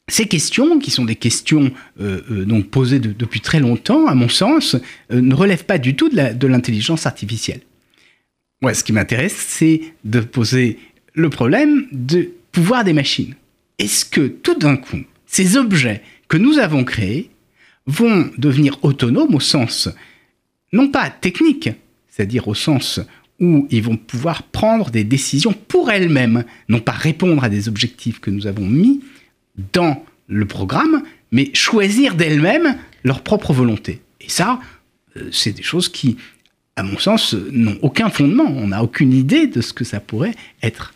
ces 0.07 0.25
questions, 0.25 0.79
qui 0.79 0.89
sont 0.89 1.05
des 1.05 1.15
questions 1.15 1.71
donc 1.97 2.69
posées 2.69 2.99
depuis 2.99 3.39
très 3.39 3.59
longtemps, 3.59 4.07
à 4.07 4.15
mon 4.15 4.27
sens, 4.27 4.75
ne 5.11 5.33
relèvent 5.33 5.65
pas 5.65 5.77
du 5.77 5.95
tout 5.95 6.09
de 6.09 6.47
l'intelligence 6.47 7.05
artificielle. 7.05 7.61
Moi, 8.61 8.73
ce 8.73 8.83
qui 8.83 8.91
m'intéresse, 8.91 9.35
c'est 9.35 9.81
de 10.03 10.19
poser 10.19 10.79
le 11.13 11.29
problème 11.29 11.85
de 11.91 12.31
pouvoir 12.51 12.83
des 12.83 12.93
machines. 12.93 13.35
Est-ce 13.77 14.03
que 14.03 14.27
tout 14.27 14.55
d'un 14.55 14.75
coup, 14.75 15.03
ces 15.27 15.55
objets 15.55 16.01
que 16.27 16.37
nous 16.37 16.57
avons 16.57 16.83
créés 16.83 17.29
vont 17.87 18.29
devenir 18.37 18.77
autonomes 18.83 19.35
au 19.35 19.39
sens, 19.39 19.89
non 20.71 20.89
pas 20.89 21.09
technique, 21.09 21.69
c'est-à-dire 22.09 22.47
au 22.47 22.53
sens 22.53 22.99
où 23.39 23.67
ils 23.71 23.81
vont 23.81 23.97
pouvoir 23.97 24.43
prendre 24.43 24.91
des 24.91 25.03
décisions 25.03 25.53
pour 25.67 25.89
elles-mêmes, 25.89 26.45
non 26.69 26.79
pas 26.79 26.91
répondre 26.91 27.43
à 27.43 27.49
des 27.49 27.67
objectifs 27.67 28.19
que 28.19 28.29
nous 28.29 28.45
avons 28.45 28.65
mis 28.65 29.01
dans 29.73 30.05
le 30.27 30.45
programme, 30.45 31.03
mais 31.31 31.49
choisir 31.53 32.15
d'elles-mêmes 32.15 32.77
leur 33.03 33.21
propre 33.21 33.51
volonté. 33.51 34.01
Et 34.21 34.29
ça, 34.29 34.59
euh, 35.17 35.29
c'est 35.31 35.51
des 35.51 35.63
choses 35.63 35.89
qui, 35.89 36.17
à 36.75 36.83
mon 36.83 36.99
sens, 36.99 37.33
n'ont 37.33 37.77
aucun 37.81 38.09
fondement. 38.09 38.45
On 38.45 38.67
n'a 38.67 38.83
aucune 38.83 39.11
idée 39.11 39.47
de 39.47 39.61
ce 39.61 39.73
que 39.73 39.83
ça 39.83 39.99
pourrait 39.99 40.35
être. 40.61 40.93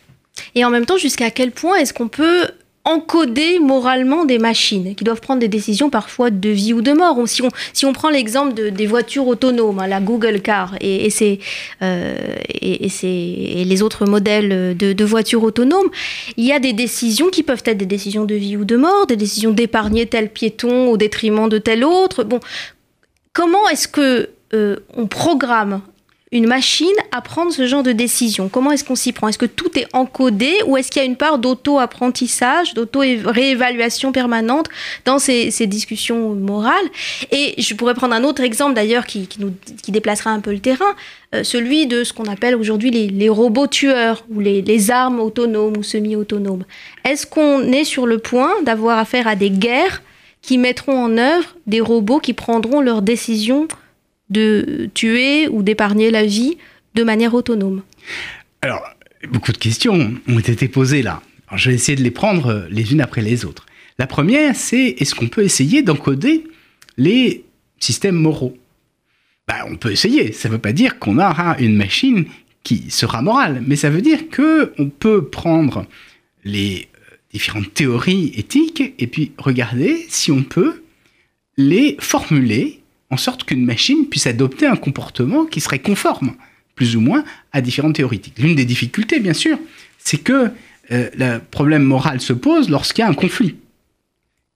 Et 0.54 0.64
en 0.64 0.70
même 0.70 0.86
temps, 0.86 0.98
jusqu'à 0.98 1.30
quel 1.30 1.50
point 1.50 1.76
est-ce 1.76 1.92
qu'on 1.92 2.08
peut 2.08 2.46
encoder 2.86 3.58
moralement 3.58 4.24
des 4.24 4.38
machines 4.38 4.94
qui 4.94 5.02
doivent 5.02 5.20
prendre 5.20 5.40
des 5.40 5.48
décisions 5.48 5.90
parfois 5.90 6.30
de 6.30 6.48
vie 6.48 6.72
ou 6.72 6.82
de 6.82 6.92
mort. 6.92 7.18
Si 7.26 7.42
on, 7.42 7.48
si 7.72 7.84
on 7.84 7.92
prend 7.92 8.08
l'exemple 8.08 8.54
de, 8.54 8.70
des 8.70 8.86
voitures 8.86 9.26
autonomes, 9.26 9.80
hein, 9.80 9.88
la 9.88 10.00
Google 10.00 10.40
Car 10.40 10.76
et, 10.80 11.08
et, 11.08 11.40
euh, 11.82 12.16
et, 12.48 13.64
les 13.64 13.82
autres 13.82 14.06
modèles 14.06 14.76
de, 14.76 14.92
de, 14.92 15.04
voitures 15.04 15.42
autonomes, 15.42 15.88
il 16.36 16.44
y 16.44 16.52
a 16.52 16.60
des 16.60 16.72
décisions 16.72 17.28
qui 17.28 17.42
peuvent 17.42 17.62
être 17.66 17.76
des 17.76 17.86
décisions 17.86 18.24
de 18.24 18.36
vie 18.36 18.56
ou 18.56 18.64
de 18.64 18.76
mort, 18.76 19.06
des 19.08 19.16
décisions 19.16 19.50
d'épargner 19.50 20.06
tel 20.06 20.30
piéton 20.30 20.88
au 20.88 20.96
détriment 20.96 21.48
de 21.48 21.58
tel 21.58 21.84
autre. 21.84 22.22
Bon, 22.22 22.38
comment 23.32 23.68
est-ce 23.68 23.88
que 23.88 24.30
euh, 24.54 24.76
on 24.96 25.08
programme 25.08 25.80
une 26.36 26.46
machine 26.46 26.86
à 27.12 27.20
prendre 27.20 27.52
ce 27.52 27.66
genre 27.66 27.82
de 27.82 27.92
décision. 27.92 28.48
Comment 28.48 28.72
est-ce 28.72 28.84
qu'on 28.84 28.94
s'y 28.94 29.12
prend? 29.12 29.28
Est-ce 29.28 29.38
que 29.38 29.46
tout 29.46 29.78
est 29.78 29.86
encodé 29.94 30.52
ou 30.66 30.76
est-ce 30.76 30.90
qu'il 30.90 31.00
y 31.00 31.04
a 31.04 31.08
une 31.08 31.16
part 31.16 31.38
d'auto-apprentissage, 31.38 32.74
d'auto-réévaluation 32.74 34.12
permanente 34.12 34.68
dans 35.04 35.18
ces, 35.18 35.50
discussions 35.66 36.34
morales? 36.34 36.86
Et 37.32 37.60
je 37.60 37.74
pourrais 37.74 37.94
prendre 37.94 38.14
un 38.14 38.24
autre 38.24 38.42
exemple 38.42 38.74
d'ailleurs 38.74 39.06
qui, 39.06 39.26
qui 39.26 39.92
déplacera 39.92 40.30
un 40.30 40.40
peu 40.40 40.52
le 40.52 40.60
terrain, 40.60 40.94
euh, 41.34 41.42
celui 41.42 41.86
de 41.86 42.04
ce 42.04 42.12
qu'on 42.12 42.26
appelle 42.26 42.54
aujourd'hui 42.54 42.90
les, 42.90 43.28
robots 43.28 43.66
tueurs 43.66 44.24
ou 44.30 44.40
les 44.40 44.90
armes 44.90 45.20
autonomes 45.20 45.76
ou 45.76 45.82
semi-autonomes. 45.82 46.64
Est-ce 47.04 47.26
qu'on 47.26 47.72
est 47.72 47.84
sur 47.84 48.06
le 48.06 48.18
point 48.18 48.52
d'avoir 48.62 48.98
affaire 48.98 49.26
à 49.26 49.36
des 49.36 49.50
guerres 49.50 50.02
qui 50.42 50.58
mettront 50.58 51.02
en 51.02 51.18
œuvre 51.18 51.56
des 51.66 51.80
robots 51.80 52.20
qui 52.20 52.34
prendront 52.34 52.80
leurs 52.80 53.02
décisions 53.02 53.66
de 54.30 54.90
tuer 54.94 55.48
ou 55.48 55.62
d'épargner 55.62 56.10
la 56.10 56.24
vie 56.24 56.58
de 56.94 57.02
manière 57.02 57.34
autonome 57.34 57.82
Alors, 58.62 58.82
beaucoup 59.30 59.52
de 59.52 59.58
questions 59.58 60.14
ont 60.28 60.38
été 60.38 60.68
posées 60.68 61.02
là. 61.02 61.22
je 61.54 61.70
vais 61.70 61.76
essayer 61.76 61.96
de 61.96 62.02
les 62.02 62.10
prendre 62.10 62.66
les 62.70 62.92
unes 62.92 63.00
après 63.00 63.22
les 63.22 63.44
autres. 63.44 63.66
La 63.98 64.06
première, 64.06 64.54
c'est 64.54 64.96
est-ce 64.98 65.14
qu'on 65.14 65.28
peut 65.28 65.42
essayer 65.42 65.82
d'encoder 65.82 66.44
les 66.96 67.44
systèmes 67.78 68.16
moraux? 68.16 68.56
Ben, 69.48 69.64
On 69.70 69.76
peut 69.76 69.92
essayer. 69.92 70.32
Ça 70.32 70.48
ne 70.48 70.54
veut 70.54 70.60
pas 70.60 70.72
dire 70.72 70.98
qu'on 70.98 71.18
aura 71.18 71.56
une 71.58 71.76
machine 71.76 72.26
qui 72.62 72.90
sera 72.90 73.22
morale, 73.22 73.62
mais 73.66 73.76
ça 73.76 73.90
veut 73.90 74.02
dire 74.02 74.28
qu'on 74.28 74.90
peut 74.90 75.26
prendre 75.28 75.86
les 76.44 76.88
euh, 77.12 77.16
différentes 77.32 77.72
théories 77.72 78.32
éthiques 78.36 78.94
et 78.98 79.06
puis 79.06 79.32
regarder 79.38 80.04
si 80.08 80.32
on 80.32 80.42
peut 80.42 80.82
les 81.56 81.96
formuler 82.00 82.80
en 83.10 83.16
sorte 83.16 83.44
qu'une 83.44 83.64
machine 83.64 84.08
puisse 84.08 84.26
adopter 84.26 84.66
un 84.66 84.76
comportement 84.76 85.44
qui 85.46 85.60
serait 85.60 85.78
conforme, 85.78 86.34
plus 86.74 86.96
ou 86.96 87.00
moins, 87.00 87.24
à 87.52 87.60
différentes 87.60 87.94
théoriques. 87.94 88.32
L'une 88.38 88.54
des 88.54 88.64
difficultés, 88.64 89.20
bien 89.20 89.32
sûr, 89.32 89.58
c'est 89.98 90.18
que 90.18 90.50
euh, 90.92 91.10
le 91.16 91.38
problème 91.38 91.82
moral 91.82 92.20
se 92.20 92.32
pose 92.32 92.68
lorsqu'il 92.70 93.02
y 93.02 93.04
a 93.04 93.08
un 93.08 93.14
conflit. 93.14 93.56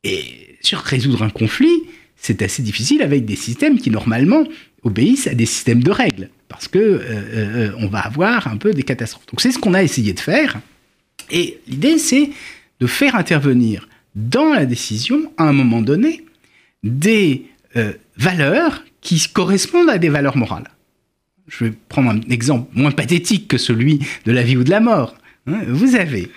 Et 0.04 0.56
sur 0.60 0.80
résoudre 0.80 1.22
un 1.22 1.30
conflit, 1.30 1.82
c'est 2.16 2.42
assez 2.42 2.62
difficile 2.62 3.02
avec 3.02 3.24
des 3.24 3.36
systèmes 3.36 3.78
qui 3.78 3.90
normalement 3.90 4.44
obéissent 4.82 5.26
à 5.26 5.34
des 5.34 5.46
systèmes 5.46 5.82
de 5.82 5.90
règles, 5.90 6.30
parce 6.48 6.68
que 6.68 6.78
euh, 6.78 7.00
euh, 7.02 7.72
on 7.78 7.88
va 7.88 8.00
avoir 8.00 8.46
un 8.46 8.56
peu 8.56 8.72
des 8.72 8.82
catastrophes. 8.82 9.26
Donc 9.26 9.40
c'est 9.40 9.52
ce 9.52 9.58
qu'on 9.58 9.74
a 9.74 9.82
essayé 9.82 10.12
de 10.12 10.20
faire. 10.20 10.60
Et 11.30 11.58
l'idée, 11.66 11.98
c'est 11.98 12.30
de 12.80 12.86
faire 12.86 13.14
intervenir 13.14 13.88
dans 14.14 14.52
la 14.52 14.66
décision, 14.66 15.32
à 15.36 15.44
un 15.44 15.52
moment 15.52 15.82
donné, 15.82 16.24
des 16.82 17.44
valeurs 18.16 18.82
qui 19.00 19.20
correspondent 19.32 19.90
à 19.90 19.98
des 19.98 20.08
valeurs 20.08 20.36
morales. 20.36 20.70
Je 21.48 21.64
vais 21.64 21.72
prendre 21.88 22.10
un 22.10 22.20
exemple 22.30 22.70
moins 22.74 22.92
pathétique 22.92 23.48
que 23.48 23.58
celui 23.58 24.00
de 24.24 24.32
la 24.32 24.42
vie 24.42 24.56
ou 24.56 24.64
de 24.64 24.70
la 24.70 24.80
mort. 24.80 25.14
Hein. 25.46 25.60
Vous 25.66 25.96
avez 25.96 26.30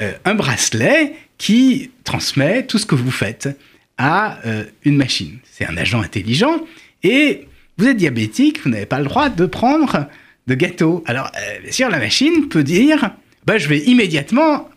euh, 0.00 0.12
un 0.24 0.34
bracelet 0.34 1.14
qui 1.38 1.90
transmet 2.04 2.66
tout 2.66 2.78
ce 2.78 2.86
que 2.86 2.94
vous 2.94 3.10
faites 3.10 3.48
à 3.96 4.38
euh, 4.46 4.64
une 4.84 4.96
machine. 4.96 5.38
C'est 5.50 5.66
un 5.66 5.76
agent 5.76 6.00
intelligent 6.02 6.60
et 7.02 7.48
vous 7.78 7.86
êtes 7.86 7.96
diabétique, 7.96 8.62
vous 8.62 8.70
n'avez 8.70 8.86
pas 8.86 8.98
le 8.98 9.06
droit 9.06 9.28
de 9.28 9.46
prendre 9.46 10.08
de 10.46 10.54
gâteau. 10.54 11.02
Alors, 11.06 11.30
euh, 11.36 11.60
bien 11.62 11.72
sûr, 11.72 11.88
la 11.88 11.98
machine 11.98 12.48
peut 12.48 12.64
dire 12.64 13.10
bah, 13.46 13.56
je 13.56 13.68
vais 13.68 13.78
immédiatement 13.78 14.68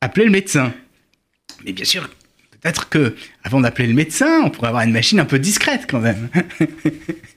appeler 0.00 0.26
le 0.26 0.32
médecin. 0.32 0.72
Mais 1.64 1.72
bien 1.72 1.84
sûr, 1.84 2.08
Peut-être 2.60 2.90
que, 2.90 3.14
avant 3.42 3.60
d'appeler 3.60 3.88
le 3.88 3.94
médecin, 3.94 4.42
on 4.44 4.50
pourrait 4.50 4.68
avoir 4.68 4.82
une 4.82 4.92
machine 4.92 5.18
un 5.18 5.24
peu 5.24 5.38
discrète 5.38 5.86
quand 5.88 6.00
même. 6.00 6.28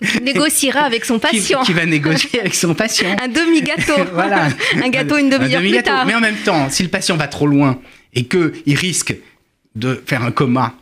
Qui 0.06 0.22
négociera 0.22 0.82
avec 0.82 1.06
son 1.06 1.18
patient. 1.18 1.64
Qui, 1.64 1.72
va 1.72 1.86
négocier 1.86 2.42
avec 2.42 2.54
son 2.54 2.74
patient. 2.74 3.16
un 3.22 3.30
demi-gâteau. 3.30 4.04
voilà. 4.14 4.50
Un 4.76 4.90
gâteau 4.90 5.18
une 5.18 5.30
demi-heure 5.30 5.62
plus 5.62 5.84
tard. 5.84 6.06
Mais 6.06 6.16
en 6.16 6.20
même 6.20 6.36
temps, 6.36 6.70
si 6.70 6.84
le 6.84 6.90
patient 6.90 7.16
va 7.16 7.28
trop 7.28 7.48
loin 7.48 7.80
et 8.14 8.26
qu'il 8.26 8.76
risque 8.76 9.16
de 9.76 10.04
faire 10.06 10.24
un 10.24 10.32
coma, 10.32 10.76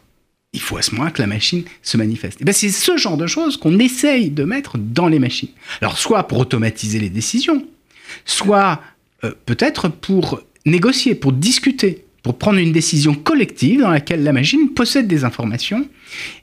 il 0.53 0.59
faut 0.59 0.77
à 0.77 0.81
ce 0.81 0.91
moment-là 0.91 1.11
que 1.11 1.21
la 1.21 1.27
machine 1.27 1.63
se 1.83 1.97
manifeste. 1.97 2.43
Ben 2.43 2.51
c'est 2.51 2.69
ce 2.69 2.97
genre 2.97 3.17
de 3.17 3.27
choses 3.27 3.57
qu'on 3.57 3.77
essaye 3.77 4.31
de 4.31 4.43
mettre 4.43 4.77
dans 4.77 5.07
les 5.07 5.19
machines. 5.19 5.49
Alors, 5.81 5.97
soit 5.97 6.27
pour 6.27 6.39
automatiser 6.39 6.99
les 6.99 7.09
décisions, 7.09 7.65
soit 8.25 8.81
euh, 9.23 9.33
peut-être 9.45 9.87
pour 9.87 10.41
négocier, 10.65 11.15
pour 11.15 11.31
discuter 11.31 12.05
pour 12.23 12.37
prendre 12.37 12.59
une 12.59 12.71
décision 12.71 13.13
collective 13.13 13.81
dans 13.81 13.89
laquelle 13.89 14.23
la 14.23 14.33
machine 14.33 14.69
possède 14.73 15.07
des 15.07 15.23
informations 15.23 15.87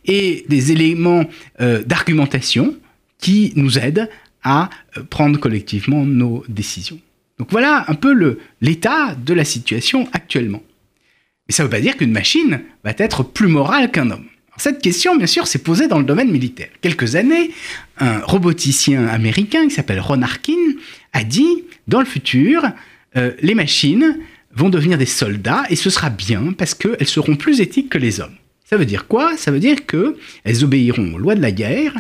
et 0.04 0.44
des 0.49 0.73
éléments 0.73 1.25
euh, 1.61 1.82
d'argumentation 1.85 2.76
qui 3.18 3.52
nous 3.56 3.78
aident 3.78 4.08
à 4.42 4.70
euh, 4.97 5.02
prendre 5.02 5.38
collectivement 5.38 6.04
nos 6.04 6.44
décisions. 6.49 7.00
Donc 7.38 7.49
voilà 7.52 7.85
un 7.88 7.94
peu 7.94 8.38
l'état 8.61 9.14
de 9.14 9.35
la 9.35 9.44
situation 9.44 10.08
actuellement. 10.12 10.62
Mais 11.49 11.54
ça 11.54 11.62
ne 11.62 11.68
veut 11.68 11.70
pas 11.70 11.80
dire 11.80 11.97
qu'une 11.97 12.12
machine 12.12 12.61
va 12.85 12.92
être 12.99 13.23
plus 13.23 13.47
morale 13.47 13.90
qu'un 13.90 14.11
homme. 14.11 14.26
cette 14.56 14.82
question, 14.82 15.16
bien 15.16 15.26
sûr, 15.26 15.47
s'est 15.47 15.61
posée 15.61 15.87
dans 15.87 15.99
le 15.99 16.04
domaine 16.04 16.30
militaire. 16.30 16.68
Quelques 16.80 17.14
années, 17.14 17.52
un 17.99 18.18
roboticien 18.20 19.06
américain 19.06 19.68
qui 19.68 19.75
s'appelle 19.75 20.00
Ron 20.00 20.23
Arkin 20.23 20.58
a 21.12 21.23
dit, 21.23 21.64
dans 21.87 22.00
le 22.00 22.06
futur, 22.06 22.64
euh, 23.16 23.32
les 23.40 23.54
machines 23.54 24.18
vont 24.59 24.69
devenir 24.69 24.99
des 24.99 25.07
soldats 25.07 25.65
et 25.71 25.77
ce 25.77 25.88
sera 25.88 26.11
bien 26.11 26.53
parce 26.53 26.75
qu'elles 26.75 27.07
seront 27.07 27.37
plus 27.37 27.61
éthiques 27.61 27.91
que 27.91 27.99
les 27.99 28.21
hommes. 28.21 28.35
Ça 28.65 28.77
veut 28.77 28.87
dire 28.87 29.07
quoi? 29.07 29.37
Ça 29.37 29.50
veut 29.50 29.61
dire 29.61 29.87
qu'elles 29.87 30.65
obéiront 30.65 31.15
aux 31.15 31.19
lois 31.19 31.35
de 31.35 31.41
la 31.41 31.53
guerre 31.53 31.95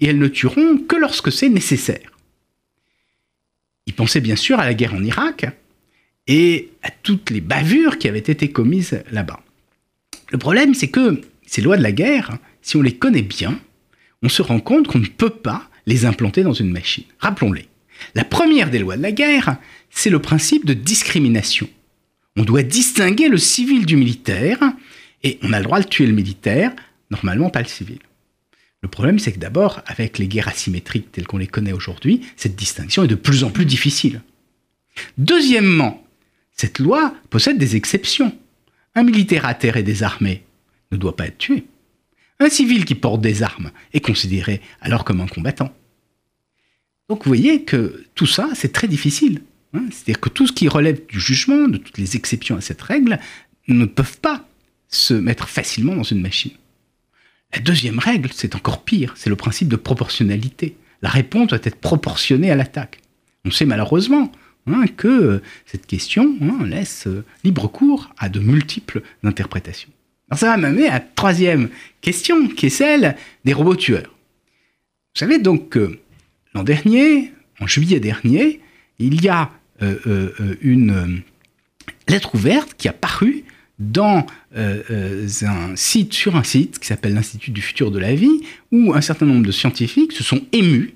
et 0.00 0.06
elles 0.06 0.18
ne 0.18 0.28
tueront 0.28 0.78
que 0.78 0.96
lorsque 0.96 1.32
c'est 1.32 1.48
nécessaire. 1.48 2.10
Il 3.86 3.94
pensait 3.94 4.20
bien 4.20 4.36
sûr 4.36 4.58
à 4.58 4.66
la 4.66 4.74
guerre 4.74 4.94
en 4.94 5.02
Irak 5.02 5.46
et 6.26 6.70
à 6.82 6.90
toutes 6.90 7.30
les 7.30 7.40
bavures 7.40 7.98
qui 7.98 8.08
avaient 8.08 8.18
été 8.18 8.50
commises 8.50 9.02
là-bas. 9.10 9.40
Le 10.30 10.38
problème, 10.38 10.74
c'est 10.74 10.88
que 10.88 11.20
ces 11.46 11.62
lois 11.62 11.76
de 11.76 11.82
la 11.82 11.92
guerre, 11.92 12.38
si 12.60 12.76
on 12.76 12.82
les 12.82 12.94
connaît 12.94 13.22
bien, 13.22 13.58
on 14.22 14.28
se 14.28 14.42
rend 14.42 14.60
compte 14.60 14.86
qu'on 14.86 14.98
ne 14.98 15.06
peut 15.06 15.30
pas 15.30 15.68
les 15.86 16.04
implanter 16.04 16.42
dans 16.42 16.52
une 16.52 16.70
machine. 16.70 17.04
Rappelons-les. 17.18 17.66
La 18.14 18.24
première 18.24 18.70
des 18.70 18.78
lois 18.78 18.96
de 18.96 19.02
la 19.02 19.12
guerre, 19.12 19.56
c'est 19.90 20.10
le 20.10 20.20
principe 20.20 20.66
de 20.66 20.74
discrimination. 20.74 21.68
On 22.40 22.42
doit 22.42 22.62
distinguer 22.62 23.28
le 23.28 23.36
civil 23.36 23.84
du 23.84 23.96
militaire, 23.96 24.58
et 25.22 25.38
on 25.42 25.52
a 25.52 25.58
le 25.58 25.64
droit 25.64 25.78
de 25.78 25.86
tuer 25.86 26.06
le 26.06 26.14
militaire, 26.14 26.74
normalement 27.10 27.50
pas 27.50 27.60
le 27.60 27.68
civil. 27.68 27.98
Le 28.80 28.88
problème, 28.88 29.18
c'est 29.18 29.32
que 29.32 29.38
d'abord, 29.38 29.82
avec 29.84 30.16
les 30.16 30.26
guerres 30.26 30.48
asymétriques 30.48 31.12
telles 31.12 31.26
qu'on 31.26 31.36
les 31.36 31.46
connaît 31.46 31.74
aujourd'hui, 31.74 32.22
cette 32.36 32.56
distinction 32.56 33.04
est 33.04 33.08
de 33.08 33.14
plus 33.14 33.44
en 33.44 33.50
plus 33.50 33.66
difficile. 33.66 34.22
Deuxièmement, 35.18 36.02
cette 36.52 36.78
loi 36.78 37.14
possède 37.28 37.58
des 37.58 37.76
exceptions. 37.76 38.34
Un 38.94 39.02
militaire 39.02 39.44
à 39.44 39.52
terre 39.52 39.76
et 39.76 39.82
désarmé 39.82 40.42
ne 40.92 40.96
doit 40.96 41.16
pas 41.16 41.26
être 41.26 41.36
tué. 41.36 41.66
Un 42.38 42.48
civil 42.48 42.86
qui 42.86 42.94
porte 42.94 43.20
des 43.20 43.42
armes 43.42 43.70
est 43.92 44.00
considéré 44.00 44.62
alors 44.80 45.04
comme 45.04 45.20
un 45.20 45.26
combattant. 45.26 45.74
Donc 47.10 47.24
vous 47.24 47.28
voyez 47.28 47.64
que 47.64 48.06
tout 48.14 48.24
ça, 48.24 48.48
c'est 48.54 48.72
très 48.72 48.88
difficile. 48.88 49.42
Hein, 49.72 49.84
c'est-à-dire 49.90 50.20
que 50.20 50.28
tout 50.28 50.46
ce 50.46 50.52
qui 50.52 50.68
relève 50.68 51.00
du 51.06 51.20
jugement, 51.20 51.68
de 51.68 51.78
toutes 51.78 51.98
les 51.98 52.16
exceptions 52.16 52.56
à 52.56 52.60
cette 52.60 52.82
règle, 52.82 53.18
ne 53.68 53.84
peuvent 53.84 54.18
pas 54.18 54.46
se 54.88 55.14
mettre 55.14 55.48
facilement 55.48 55.94
dans 55.94 56.02
une 56.02 56.20
machine. 56.20 56.52
La 57.54 57.60
deuxième 57.60 57.98
règle, 57.98 58.30
c'est 58.32 58.54
encore 58.54 58.84
pire, 58.84 59.14
c'est 59.16 59.30
le 59.30 59.36
principe 59.36 59.68
de 59.68 59.76
proportionnalité. 59.76 60.76
La 61.02 61.08
réponse 61.08 61.48
doit 61.48 61.58
être 61.62 61.80
proportionnée 61.80 62.50
à 62.50 62.56
l'attaque. 62.56 63.00
On 63.44 63.50
sait 63.50 63.64
malheureusement 63.64 64.30
hein, 64.66 64.84
que 64.96 65.42
cette 65.66 65.86
question 65.86 66.36
hein, 66.42 66.64
laisse 66.66 67.08
libre 67.44 67.68
cours 67.68 68.12
à 68.18 68.28
de 68.28 68.40
multiples 68.40 69.02
interprétations. 69.22 69.90
Alors 70.28 70.38
ça 70.38 70.46
va 70.46 70.56
m'amener 70.56 70.88
à 70.88 70.94
la 70.94 71.00
troisième 71.00 71.70
question, 72.00 72.48
qui 72.48 72.66
est 72.66 72.70
celle 72.70 73.16
des 73.44 73.52
robots 73.52 73.76
tueurs. 73.76 74.14
Vous 75.14 75.18
savez 75.18 75.38
donc 75.38 75.70
que 75.70 75.98
l'an 76.54 76.62
dernier, 76.62 77.32
en 77.60 77.66
juillet 77.66 77.98
dernier, 77.98 78.60
il 79.00 79.22
y 79.22 79.28
a 79.28 79.42
euh, 79.42 79.46
euh, 79.46 79.48
euh, 79.48 79.59
une 79.80 81.22
lettre 82.08 82.34
ouverte 82.34 82.74
qui 82.76 82.88
a 82.88 82.92
paru 82.92 83.44
dans 83.78 84.26
un 84.54 85.76
site, 85.76 86.12
sur 86.12 86.36
un 86.36 86.44
site 86.44 86.78
qui 86.78 86.86
s'appelle 86.86 87.14
l'Institut 87.14 87.50
du 87.50 87.62
futur 87.62 87.90
de 87.90 87.98
la 87.98 88.14
vie, 88.14 88.42
où 88.72 88.92
un 88.94 89.00
certain 89.00 89.26
nombre 89.26 89.46
de 89.46 89.52
scientifiques 89.52 90.12
se 90.12 90.22
sont 90.22 90.42
émus 90.52 90.94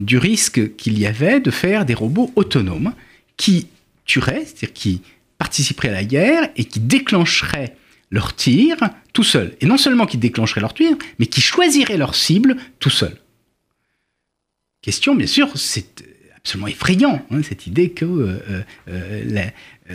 du 0.00 0.16
risque 0.16 0.76
qu'il 0.76 0.98
y 0.98 1.06
avait 1.06 1.40
de 1.40 1.50
faire 1.50 1.84
des 1.84 1.94
robots 1.94 2.32
autonomes 2.36 2.94
qui 3.36 3.66
tueraient, 4.04 4.44
c'est-à-dire 4.44 4.72
qui 4.72 5.02
participeraient 5.38 5.88
à 5.88 5.92
la 5.92 6.04
guerre 6.04 6.48
et 6.56 6.64
qui 6.64 6.80
déclencheraient 6.80 7.76
leur 8.10 8.34
tir 8.34 8.76
tout 9.12 9.24
seuls. 9.24 9.54
Et 9.60 9.66
non 9.66 9.76
seulement 9.76 10.06
qui 10.06 10.16
déclencheraient 10.16 10.60
leur 10.60 10.72
tir, 10.72 10.96
mais 11.18 11.26
qui 11.26 11.40
choisiraient 11.40 11.98
leur 11.98 12.14
cible 12.14 12.56
tout 12.78 12.90
seuls. 12.90 13.18
Question, 14.80 15.14
bien 15.14 15.26
sûr, 15.26 15.50
c'est 15.56 16.04
absolument 16.38 16.68
effrayant, 16.68 17.24
hein, 17.30 17.42
cette 17.42 17.66
idée 17.66 17.90
que 17.90 18.04
euh, 18.04 18.40
euh, 18.50 18.62
euh, 18.88 19.50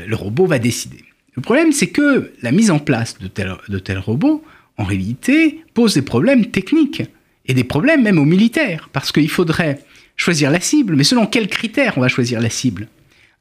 le 0.06 0.16
robot 0.16 0.46
va 0.46 0.60
décider. 0.60 1.04
Le 1.36 1.42
problème, 1.42 1.72
c'est 1.72 1.88
que 1.88 2.32
la 2.42 2.52
mise 2.52 2.70
en 2.70 2.80
place 2.80 3.18
de 3.18 3.28
tels, 3.28 3.56
de 3.68 3.80
tels 3.80 3.98
robots, 3.98 4.44
en 4.78 4.84
réalité, 4.84 5.64
pose 5.74 5.96
des 5.96 6.02
problèmes 6.02 6.48
techniques 6.48 7.04
et 7.46 7.54
des 7.54 7.64
problèmes 7.64 8.04
même 8.04 8.20
aux 8.20 8.26
militaires, 8.26 8.90
parce 8.94 9.12
qu'il 9.12 9.30
faudrait 9.30 9.80
choisir 10.16 10.52
la 10.52 10.60
cible, 10.60 10.96
mais 10.96 11.04
selon 11.04 11.26
quels 11.26 11.48
critères 11.48 11.98
on 11.98 12.02
va 12.02 12.08
choisir 12.08 12.40
la 12.40 12.50
cible? 12.50 12.88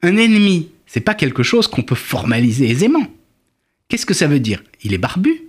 Un 0.03 0.17
ennemi, 0.17 0.71
c'est 0.87 1.01
pas 1.01 1.15
quelque 1.15 1.43
chose 1.43 1.69
qu'on 1.69 1.83
peut 1.83 1.95
formaliser 1.95 2.71
aisément. 2.71 3.07
Qu'est-ce 3.89 4.07
que 4.07 4.15
ça 4.15 4.27
veut 4.27 4.41
dire? 4.41 4.63
Il 4.83 4.95
est 4.95 4.99
barbu, 4.99 5.43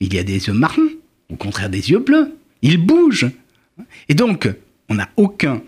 il 0.00 0.16
a 0.18 0.22
des 0.22 0.46
yeux 0.46 0.54
marrons, 0.54 0.90
au 1.30 1.36
contraire 1.36 1.68
des 1.68 1.90
yeux 1.90 1.98
bleus, 1.98 2.32
il 2.62 2.78
bouge. 2.78 3.26
Et 4.08 4.14
donc, 4.14 4.48
on 4.88 4.94
n'a 4.94 5.10
aucun 5.16 5.62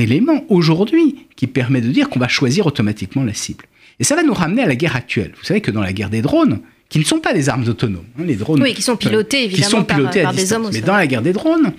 élément 0.00 0.44
aujourd'hui 0.48 1.26
qui 1.36 1.46
permet 1.46 1.80
de 1.80 1.88
dire 1.88 2.08
qu'on 2.08 2.18
va 2.18 2.28
choisir 2.28 2.66
automatiquement 2.66 3.24
la 3.24 3.34
cible. 3.34 3.64
Et 4.00 4.04
ça 4.04 4.16
va 4.16 4.22
nous 4.22 4.34
ramener 4.34 4.62
à 4.62 4.66
la 4.66 4.76
guerre 4.76 4.96
actuelle. 4.96 5.32
Vous 5.38 5.44
savez 5.44 5.60
que 5.60 5.70
dans 5.70 5.82
la 5.82 5.92
guerre 5.92 6.10
des 6.10 6.22
drones, 6.22 6.60
qui 6.88 6.98
ne 6.98 7.04
sont 7.04 7.20
pas 7.20 7.32
des 7.32 7.48
armes 7.48 7.66
autonomes, 7.68 8.04
hein, 8.18 8.24
les 8.24 8.36
drones, 8.36 8.62
oui, 8.62 8.74
qui 8.74 8.82
sont 8.82 8.96
pilotés 8.96 9.44
évidemment 9.44 9.64
qui 9.64 9.70
sont 9.70 9.84
pilotés 9.84 10.22
par, 10.22 10.34
des 10.34 10.52
hommes. 10.52 10.68
Mais 10.72 10.82
dans 10.82 10.96
la 10.96 11.06
guerre 11.06 11.22
des 11.22 11.32
drones, 11.32 11.72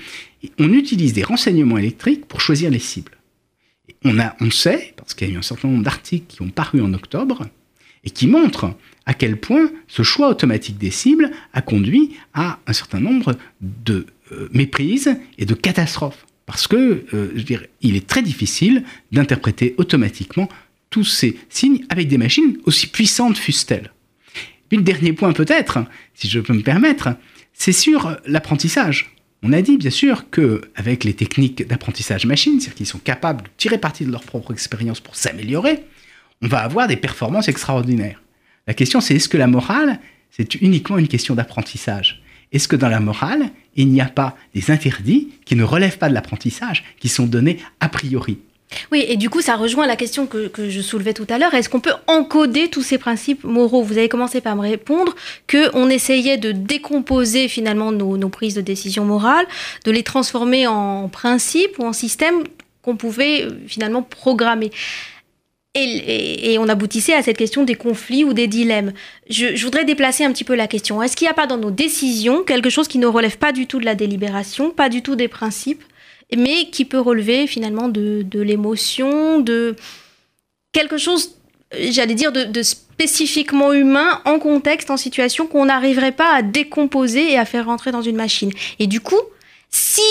on 0.57 0.73
utilise 0.73 1.13
des 1.13 1.23
renseignements 1.23 1.77
électriques 1.77 2.25
pour 2.25 2.41
choisir 2.41 2.71
les 2.71 2.79
cibles. 2.79 3.11
on, 4.05 4.19
a, 4.19 4.35
on 4.41 4.49
sait, 4.49 4.93
parce 4.97 5.13
qu'il 5.13 5.27
y 5.27 5.31
a 5.31 5.33
eu 5.35 5.37
un 5.37 5.43
certain 5.43 5.67
nombre 5.67 5.83
d'articles 5.83 6.25
qui 6.27 6.41
ont 6.41 6.49
paru 6.49 6.81
en 6.81 6.93
octobre, 6.93 7.45
et 8.03 8.09
qui 8.09 8.27
montrent 8.27 8.73
à 9.05 9.13
quel 9.13 9.37
point 9.37 9.69
ce 9.87 10.03
choix 10.03 10.29
automatique 10.29 10.77
des 10.77 10.91
cibles 10.91 11.31
a 11.53 11.61
conduit 11.61 12.15
à 12.33 12.59
un 12.67 12.73
certain 12.73 12.99
nombre 12.99 13.35
de 13.61 14.05
euh, 14.31 14.49
méprises 14.51 15.15
et 15.37 15.45
de 15.45 15.53
catastrophes. 15.53 16.25
Parce 16.45 16.67
que, 16.67 17.05
euh, 17.13 17.61
il 17.81 17.95
est 17.95 18.07
très 18.07 18.21
difficile 18.21 18.83
d'interpréter 19.11 19.75
automatiquement 19.77 20.49
tous 20.89 21.05
ces 21.05 21.39
signes 21.49 21.85
avec 21.89 22.07
des 22.07 22.17
machines 22.17 22.57
aussi 22.65 22.87
puissantes 22.87 23.37
fussent-elles. 23.37 23.91
Puis 24.69 24.77
le 24.77 24.83
dernier 24.83 25.13
point 25.13 25.33
peut-être, 25.33 25.79
si 26.13 26.27
je 26.27 26.39
peux 26.39 26.53
me 26.53 26.61
permettre, 26.61 27.15
c'est 27.53 27.71
sur 27.71 28.17
l'apprentissage. 28.25 29.15
On 29.41 29.53
a 29.53 29.61
dit 29.61 29.77
bien 29.77 29.89
sûr 29.89 30.29
qu'avec 30.29 31.03
les 31.03 31.13
techniques 31.13 31.67
d'apprentissage 31.67 32.25
machine, 32.25 32.59
c'est-à-dire 32.59 32.75
qu'ils 32.75 32.85
sont 32.85 32.99
capables 32.99 33.43
de 33.43 33.49
tirer 33.57 33.77
parti 33.77 34.05
de 34.05 34.11
leur 34.11 34.23
propre 34.23 34.53
expérience 34.53 34.99
pour 34.99 35.15
s'améliorer, 35.15 35.83
on 36.41 36.47
va 36.47 36.59
avoir 36.59 36.87
des 36.87 36.95
performances 36.95 37.47
extraordinaires. 37.47 38.21
La 38.67 38.73
question 38.73 39.01
c'est 39.01 39.15
est-ce 39.15 39.29
que 39.29 39.37
la 39.37 39.47
morale, 39.47 39.99
c'est 40.31 40.55
uniquement 40.55 40.97
une 40.97 41.07
question 41.07 41.35
d'apprentissage? 41.35 42.21
Est-ce 42.51 42.67
que 42.67 42.75
dans 42.75 42.89
la 42.89 42.99
morale, 42.99 43.49
il 43.75 43.89
n'y 43.89 44.01
a 44.01 44.05
pas 44.05 44.35
des 44.53 44.71
interdits 44.71 45.29
qui 45.45 45.55
ne 45.55 45.63
relèvent 45.63 45.97
pas 45.97 46.09
de 46.09 46.13
l'apprentissage, 46.13 46.83
qui 46.99 47.09
sont 47.09 47.25
donnés 47.25 47.59
a 47.79 47.89
priori 47.89 48.37
oui, 48.91 49.05
et 49.07 49.17
du 49.17 49.29
coup, 49.29 49.41
ça 49.41 49.55
rejoint 49.55 49.85
la 49.85 49.95
question 49.95 50.25
que, 50.25 50.49
je 50.57 50.81
soulevais 50.81 51.13
tout 51.13 51.27
à 51.29 51.37
l'heure. 51.37 51.53
Est-ce 51.53 51.69
qu'on 51.69 51.79
peut 51.79 51.93
encoder 52.07 52.69
tous 52.69 52.81
ces 52.81 52.97
principes 52.97 53.43
moraux? 53.43 53.83
Vous 53.83 53.97
avez 53.97 54.09
commencé 54.09 54.41
par 54.41 54.55
me 54.55 54.61
répondre 54.61 55.15
qu'on 55.49 55.89
essayait 55.89 56.37
de 56.37 56.51
décomposer 56.51 57.47
finalement 57.47 57.91
nos, 57.91 58.17
nos, 58.17 58.29
prises 58.29 58.55
de 58.55 58.61
décision 58.61 59.05
morales, 59.05 59.45
de 59.85 59.91
les 59.91 60.03
transformer 60.03 60.67
en 60.67 61.07
principes 61.07 61.77
ou 61.79 61.83
en 61.83 61.93
systèmes 61.93 62.43
qu'on 62.81 62.97
pouvait 62.97 63.43
euh, 63.43 63.51
finalement 63.67 64.01
programmer. 64.03 64.71
Et, 65.75 66.57
on 66.59 66.69
aboutissait 66.69 67.15
à 67.15 67.23
cette 67.23 67.37
question 67.37 67.63
des 67.63 67.73
conflits 67.73 68.23
ou 68.23 68.33
des 68.33 68.45
dilemmes. 68.45 68.93
Je, 69.27 69.59
voudrais 69.63 69.85
déplacer 69.85 70.23
un 70.23 70.31
petit 70.31 70.43
peu 70.43 70.53
la 70.53 70.67
question. 70.67 71.01
Est-ce 71.01 71.17
qu'il 71.17 71.25
n'y 71.25 71.31
a 71.31 71.33
pas 71.33 71.47
dans 71.47 71.57
nos 71.57 71.71
décisions 71.71 72.43
quelque 72.43 72.69
chose 72.69 72.87
qui 72.87 72.99
ne 72.99 73.07
relève 73.07 73.39
pas 73.39 73.51
du 73.51 73.65
tout 73.65 73.79
de 73.79 73.85
la 73.85 73.95
délibération, 73.95 74.69
pas 74.69 74.87
du 74.87 75.01
tout 75.01 75.15
des 75.15 75.27
principes, 75.27 75.83
mais 76.35 76.69
qui 76.69 76.85
peut 76.85 76.99
relever 76.99 77.47
finalement 77.47 77.89
de, 77.89 78.23
l'émotion, 78.33 79.39
de 79.39 79.75
quelque 80.73 80.99
chose 80.99 81.37
j'allais 81.89 82.13
dire, 82.13 82.31
de, 82.31 82.61
spécifiquement 82.61 83.73
humain 83.73 84.21
en 84.25 84.37
contexte, 84.37 84.91
en 84.91 84.97
situation 84.97 85.47
qu'on 85.47 85.65
n'arriverait 85.65 86.11
pas 86.11 86.35
à 86.35 86.43
décomposer 86.43 87.31
et 87.31 87.39
à 87.39 87.45
faire 87.45 87.65
rentrer 87.65 87.91
dans 87.91 88.03
une 88.03 88.15
machine? 88.15 88.51
Et 88.77 88.85
du 88.85 88.99
coup, 88.99 89.19
si 89.71 90.03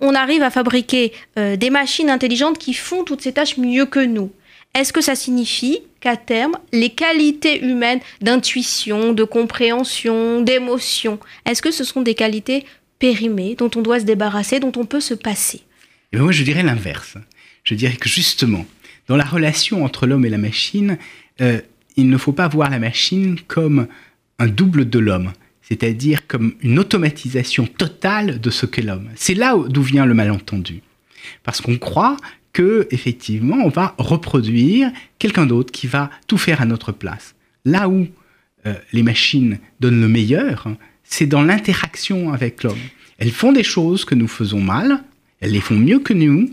on 0.00 0.14
arrive 0.14 0.42
à 0.42 0.48
fabriquer 0.48 1.12
euh, 1.38 1.56
des 1.56 1.68
machines 1.68 2.08
intelligentes 2.08 2.56
qui 2.56 2.72
font 2.72 3.04
toutes 3.04 3.20
ces 3.20 3.32
tâches 3.32 3.58
mieux 3.58 3.84
que 3.84 4.00
nous, 4.00 4.30
est-ce 4.74 4.92
que 4.92 5.00
ça 5.00 5.14
signifie 5.14 5.80
qu'à 6.00 6.16
terme, 6.16 6.56
les 6.72 6.90
qualités 6.90 7.62
humaines 7.64 8.00
d'intuition, 8.20 9.12
de 9.12 9.24
compréhension, 9.24 10.40
d'émotion, 10.42 11.18
est-ce 11.44 11.60
que 11.60 11.70
ce 11.70 11.84
sont 11.84 12.02
des 12.02 12.14
qualités 12.14 12.64
périmées 12.98 13.56
dont 13.56 13.70
on 13.74 13.82
doit 13.82 14.00
se 14.00 14.04
débarrasser, 14.04 14.60
dont 14.60 14.72
on 14.76 14.86
peut 14.86 15.00
se 15.00 15.14
passer? 15.14 15.58
Et 16.12 16.16
eh 16.16 16.18
Moi, 16.18 16.32
je 16.32 16.44
dirais 16.44 16.62
l'inverse. 16.62 17.16
Je 17.64 17.74
dirais 17.74 17.96
que 17.96 18.08
justement, 18.08 18.64
dans 19.08 19.16
la 19.16 19.24
relation 19.24 19.84
entre 19.84 20.06
l'homme 20.06 20.24
et 20.24 20.30
la 20.30 20.38
machine, 20.38 20.98
euh, 21.40 21.60
il 21.96 22.08
ne 22.08 22.16
faut 22.16 22.32
pas 22.32 22.48
voir 22.48 22.70
la 22.70 22.78
machine 22.78 23.38
comme 23.46 23.88
un 24.38 24.46
double 24.46 24.88
de 24.88 24.98
l'homme, 24.98 25.32
c'est-à-dire 25.62 26.26
comme 26.26 26.54
une 26.62 26.78
automatisation 26.78 27.66
totale 27.66 28.40
de 28.40 28.50
ce 28.50 28.66
qu'est 28.66 28.82
l'homme. 28.82 29.08
C'est 29.16 29.34
là 29.34 29.56
d'où 29.68 29.82
vient 29.82 30.06
le 30.06 30.14
malentendu. 30.14 30.82
Parce 31.42 31.60
qu'on 31.60 31.76
croit 31.76 32.16
que 32.52 32.86
effectivement, 32.90 33.58
on 33.64 33.68
va 33.68 33.94
reproduire 33.98 34.90
quelqu'un 35.18 35.46
d'autre 35.46 35.72
qui 35.72 35.86
va 35.86 36.10
tout 36.26 36.38
faire 36.38 36.60
à 36.60 36.66
notre 36.66 36.92
place. 36.92 37.34
Là 37.64 37.88
où 37.88 38.06
euh, 38.66 38.74
les 38.92 39.02
machines 39.02 39.58
donnent 39.78 40.00
le 40.00 40.08
meilleur, 40.08 40.68
c'est 41.04 41.26
dans 41.26 41.42
l'interaction 41.42 42.32
avec 42.32 42.62
l'homme. 42.62 42.78
Elles 43.18 43.30
font 43.30 43.52
des 43.52 43.62
choses 43.62 44.04
que 44.04 44.14
nous 44.14 44.28
faisons 44.28 44.60
mal, 44.60 45.02
elles 45.40 45.52
les 45.52 45.60
font 45.60 45.76
mieux 45.76 45.98
que 45.98 46.12
nous, 46.12 46.50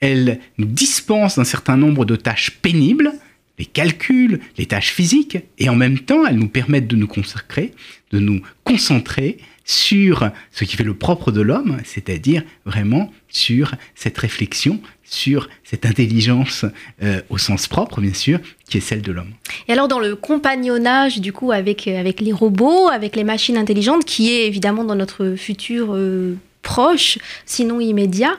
elles 0.00 0.40
nous 0.58 0.66
dispensent 0.66 1.36
d'un 1.36 1.44
certain 1.44 1.76
nombre 1.76 2.04
de 2.04 2.16
tâches 2.16 2.50
pénibles, 2.50 3.12
les 3.58 3.64
calculs, 3.64 4.40
les 4.58 4.66
tâches 4.66 4.92
physiques, 4.92 5.38
et 5.58 5.68
en 5.68 5.76
même 5.76 6.00
temps, 6.00 6.26
elles 6.26 6.38
nous 6.38 6.48
permettent 6.48 6.88
de 6.88 6.96
nous 6.96 7.06
consacrer, 7.06 7.72
de 8.10 8.18
nous 8.18 8.42
concentrer 8.64 9.38
sur 9.64 10.30
ce 10.52 10.64
qui 10.64 10.76
fait 10.76 10.84
le 10.84 10.94
propre 10.94 11.32
de 11.32 11.40
l'homme, 11.40 11.78
c'est-à-dire 11.84 12.42
vraiment 12.66 13.10
sur 13.28 13.72
cette 13.94 14.18
réflexion, 14.18 14.80
sur 15.02 15.48
cette 15.64 15.86
intelligence 15.86 16.66
euh, 17.02 17.22
au 17.30 17.38
sens 17.38 17.66
propre, 17.66 18.00
bien 18.00 18.12
sûr, 18.12 18.40
qui 18.68 18.78
est 18.78 18.82
celle 18.82 19.02
de 19.02 19.12
l'homme. 19.12 19.32
Et 19.68 19.72
alors 19.72 19.88
dans 19.88 20.00
le 20.00 20.16
compagnonnage, 20.16 21.20
du 21.20 21.32
coup, 21.32 21.50
avec, 21.50 21.88
euh, 21.88 21.98
avec 21.98 22.20
les 22.20 22.32
robots, 22.32 22.88
avec 22.88 23.16
les 23.16 23.24
machines 23.24 23.56
intelligentes, 23.56 24.04
qui 24.04 24.30
est 24.30 24.46
évidemment 24.46 24.84
dans 24.84 24.94
notre 24.94 25.34
futur 25.36 25.94
euh, 25.94 26.36
proche, 26.62 27.18
sinon 27.46 27.80
immédiat, 27.80 28.36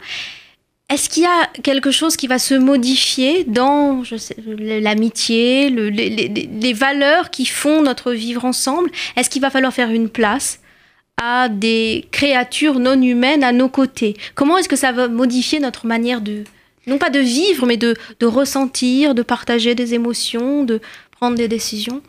est-ce 0.88 1.10
qu'il 1.10 1.24
y 1.24 1.26
a 1.26 1.48
quelque 1.64 1.90
chose 1.90 2.16
qui 2.16 2.28
va 2.28 2.38
se 2.38 2.54
modifier 2.54 3.44
dans 3.44 4.04
l'amitié, 4.48 5.72
les, 5.72 6.74
valeurs 6.74 7.32
qui 7.32 7.48
font 7.48 7.82
notre 7.82 8.12
vivre 8.12 8.46
ensemble? 8.46 8.92
Est-ce 9.16 9.32
qu'il 9.32 9.42
va 9.42 9.50
falloir 9.50 9.74
faire 9.74 9.90
une 9.90 10.10
place? 10.10 10.60
À 11.18 11.50
des 11.50 12.06
créatures 12.12 12.80
non 12.80 13.02
humaines 13.02 13.44
à 13.44 13.52
nos 13.52 13.70
côtés 13.70 14.16
Comment 14.34 14.58
est-ce 14.58 14.70
que 14.70 14.76
ça 14.76 14.92
va 14.92 15.08
modifier 15.08 15.60
notre 15.60 15.88
manière 15.88 16.22
de, 16.22 16.44
non 16.88 16.98
pas 16.98 17.10
de 17.10 17.20
vivre, 17.20 17.66
mais 17.66 17.78
de, 17.78 17.96
ressentir, 18.22 19.16
de 19.16 19.22
partager 19.22 19.76
des 19.76 19.94
émotions, 19.94 20.64
de 20.64 20.82
prendre 21.12 21.38
des 21.38 21.48
décisions? 21.48 22.02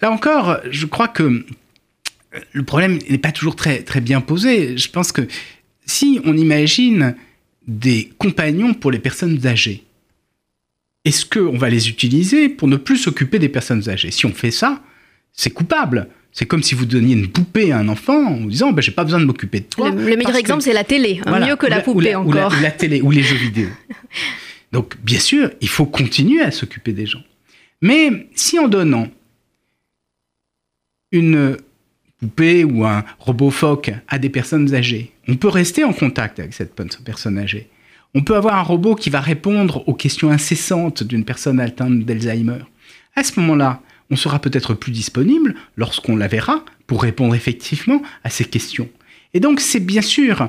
Là 0.00 0.10
encore, 0.10 0.58
je 0.70 0.86
crois 0.86 1.08
que 1.08 1.44
le 2.52 2.62
problème 2.62 2.98
n'est 3.08 3.18
pas 3.18 3.32
toujours 3.32 3.56
très, 3.56 3.82
très 3.82 4.00
bien 4.00 4.20
posé. 4.20 4.76
Je 4.76 4.90
pense 4.90 5.10
que 5.10 5.22
si 5.86 6.20
on 6.24 6.36
imagine 6.36 7.16
des 7.66 8.12
compagnons 8.18 8.74
pour 8.74 8.90
les 8.90 8.98
personnes 8.98 9.46
âgées. 9.46 9.84
Est-ce 11.04 11.24
qu'on 11.26 11.56
va 11.56 11.68
les 11.68 11.88
utiliser 11.88 12.48
pour 12.48 12.68
ne 12.68 12.76
plus 12.76 12.96
s'occuper 12.96 13.38
des 13.38 13.48
personnes 13.48 13.88
âgées? 13.88 14.10
Si 14.10 14.26
on 14.26 14.32
fait 14.32 14.50
ça, 14.50 14.82
c'est 15.32 15.50
coupable. 15.50 16.08
C'est 16.36 16.44
comme 16.44 16.62
si 16.62 16.74
vous 16.74 16.84
donniez 16.84 17.14
une 17.14 17.28
poupée 17.28 17.72
à 17.72 17.78
un 17.78 17.88
enfant 17.88 18.26
en 18.26 18.36
vous 18.36 18.50
disant 18.50 18.70
ben, 18.70 18.82
j'ai 18.82 18.92
pas 18.92 19.04
besoin 19.04 19.20
de 19.20 19.24
m'occuper 19.24 19.60
de 19.60 19.64
toi. 19.64 19.88
Le, 19.88 20.16
meilleur 20.16 20.36
exemple, 20.36 20.60
c'est 20.60 20.74
la 20.74 20.84
télé, 20.84 21.22
hein, 21.24 21.40
mieux 21.40 21.56
que 21.56 21.64
la, 21.64 21.80
poupée 21.80 22.14
encore. 22.14 22.52
Ou 22.52 22.62
la, 22.62 22.70
télé, 22.70 23.00
ou 23.00 23.10
les 23.10 23.22
jeux 23.22 23.38
vidéo. 23.38 23.68
Donc, 24.72 24.98
bien 25.02 25.18
sûr, 25.18 25.50
il 25.62 25.68
faut 25.68 25.86
continuer 25.86 26.42
à 26.42 26.50
s'occuper 26.50 26.92
des 26.92 27.06
gens. 27.06 27.22
Mais 27.80 28.28
si 28.34 28.58
en 28.58 28.68
donnant 28.68 29.08
une 31.10 31.56
poupée 32.18 32.64
ou 32.64 32.84
un 32.84 33.02
robot 33.18 33.50
phoque 33.50 33.90
à 34.06 34.18
des 34.18 34.28
personnes 34.28 34.74
âgées, 34.74 35.12
on 35.28 35.36
peut 35.36 35.48
rester 35.48 35.84
en 35.84 35.94
contact 35.94 36.38
avec 36.38 36.52
cette 36.52 36.74
personne 37.02 37.38
âgée. 37.38 37.70
On 38.12 38.20
peut 38.20 38.36
avoir 38.36 38.56
un 38.56 38.62
robot 38.62 38.94
qui 38.94 39.08
va 39.08 39.22
répondre 39.22 39.88
aux 39.88 39.94
questions 39.94 40.30
incessantes 40.30 41.02
d'une 41.02 41.24
personne 41.24 41.60
atteinte 41.60 42.00
d'Alzheimer. 42.00 42.58
À 43.14 43.24
ce 43.24 43.40
moment-là, 43.40 43.80
on 44.10 44.16
sera 44.16 44.38
peut-être 44.38 44.74
plus 44.74 44.92
disponible 44.92 45.54
lorsqu'on 45.76 46.16
la 46.16 46.28
verra 46.28 46.64
pour 46.86 47.02
répondre 47.02 47.34
effectivement 47.34 48.02
à 48.24 48.30
ces 48.30 48.44
questions. 48.44 48.88
Et 49.34 49.40
donc 49.40 49.60
c'est 49.60 49.80
bien 49.80 50.02
sûr 50.02 50.48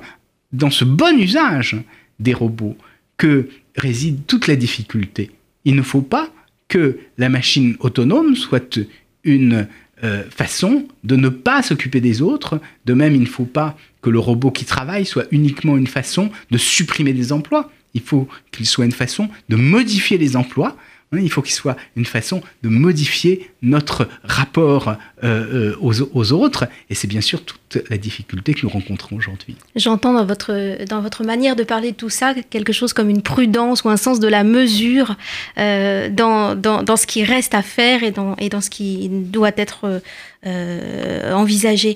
dans 0.53 0.69
ce 0.69 0.85
bon 0.85 1.17
usage 1.19 1.75
des 2.19 2.33
robots 2.33 2.77
que 3.17 3.49
réside 3.75 4.25
toute 4.27 4.47
la 4.47 4.55
difficulté. 4.55 5.31
Il 5.65 5.75
ne 5.75 5.81
faut 5.81 6.01
pas 6.01 6.31
que 6.67 6.99
la 7.17 7.29
machine 7.29 7.75
autonome 7.79 8.35
soit 8.35 8.79
une 9.23 9.67
euh, 10.03 10.23
façon 10.29 10.87
de 11.03 11.15
ne 11.15 11.29
pas 11.29 11.63
s'occuper 11.63 12.01
des 12.01 12.21
autres. 12.21 12.59
De 12.85 12.93
même, 12.93 13.15
il 13.15 13.21
ne 13.21 13.25
faut 13.25 13.45
pas 13.45 13.77
que 14.01 14.09
le 14.09 14.19
robot 14.19 14.51
qui 14.51 14.65
travaille 14.65 15.05
soit 15.05 15.25
uniquement 15.31 15.77
une 15.77 15.87
façon 15.87 16.29
de 16.51 16.57
supprimer 16.57 17.13
des 17.13 17.31
emplois. 17.31 17.71
Il 17.93 18.01
faut 18.01 18.27
qu'il 18.51 18.67
soit 18.67 18.85
une 18.85 18.91
façon 18.91 19.29
de 19.49 19.55
modifier 19.55 20.17
les 20.17 20.35
emplois 20.35 20.77
il 21.13 21.31
faut 21.31 21.41
qu'il 21.41 21.53
soit 21.53 21.77
une 21.95 22.05
façon 22.05 22.41
de 22.63 22.69
modifier 22.69 23.49
notre 23.61 24.09
rapport 24.23 24.89
euh, 25.23 25.73
euh, 25.73 25.75
aux, 25.79 26.31
autres. 26.33 26.67
Et 26.89 26.95
c'est 26.95 27.07
bien 27.07 27.21
sûr 27.21 27.43
toute 27.43 27.77
la 27.89 27.97
difficulté 27.97 28.53
que 28.53 28.61
nous 28.63 28.69
rencontrons 28.69 29.15
aujourd'hui. 29.15 29.55
J'entends 29.75 30.13
dans 30.13 30.25
votre, 30.25 30.83
dans 30.85 31.01
votre 31.01 31.23
manière 31.23 31.55
de 31.55 31.63
parler 31.63 31.91
de 31.91 31.95
tout 31.95 32.09
ça 32.09 32.33
quelque 32.49 32.73
chose 32.73 32.91
comme 32.93 33.09
une 33.09 33.21
prudence 33.21 33.83
ou 33.83 33.89
un 33.89 33.97
sens 33.97 34.19
de 34.19 34.27
la 34.27 34.43
mesure 34.43 35.15
euh, 35.57 36.09
dans, 36.09 36.55
dans, 36.55 36.97
ce 36.97 37.07
qui 37.07 37.23
reste 37.23 37.55
à 37.55 37.61
faire 37.61 38.03
et 38.03 38.11
dans, 38.11 38.35
et 38.35 38.49
dans 38.49 38.61
ce 38.61 38.69
qui 38.69 39.07
doit 39.09 39.51
être 39.55 40.01
envisagé. 40.43 41.95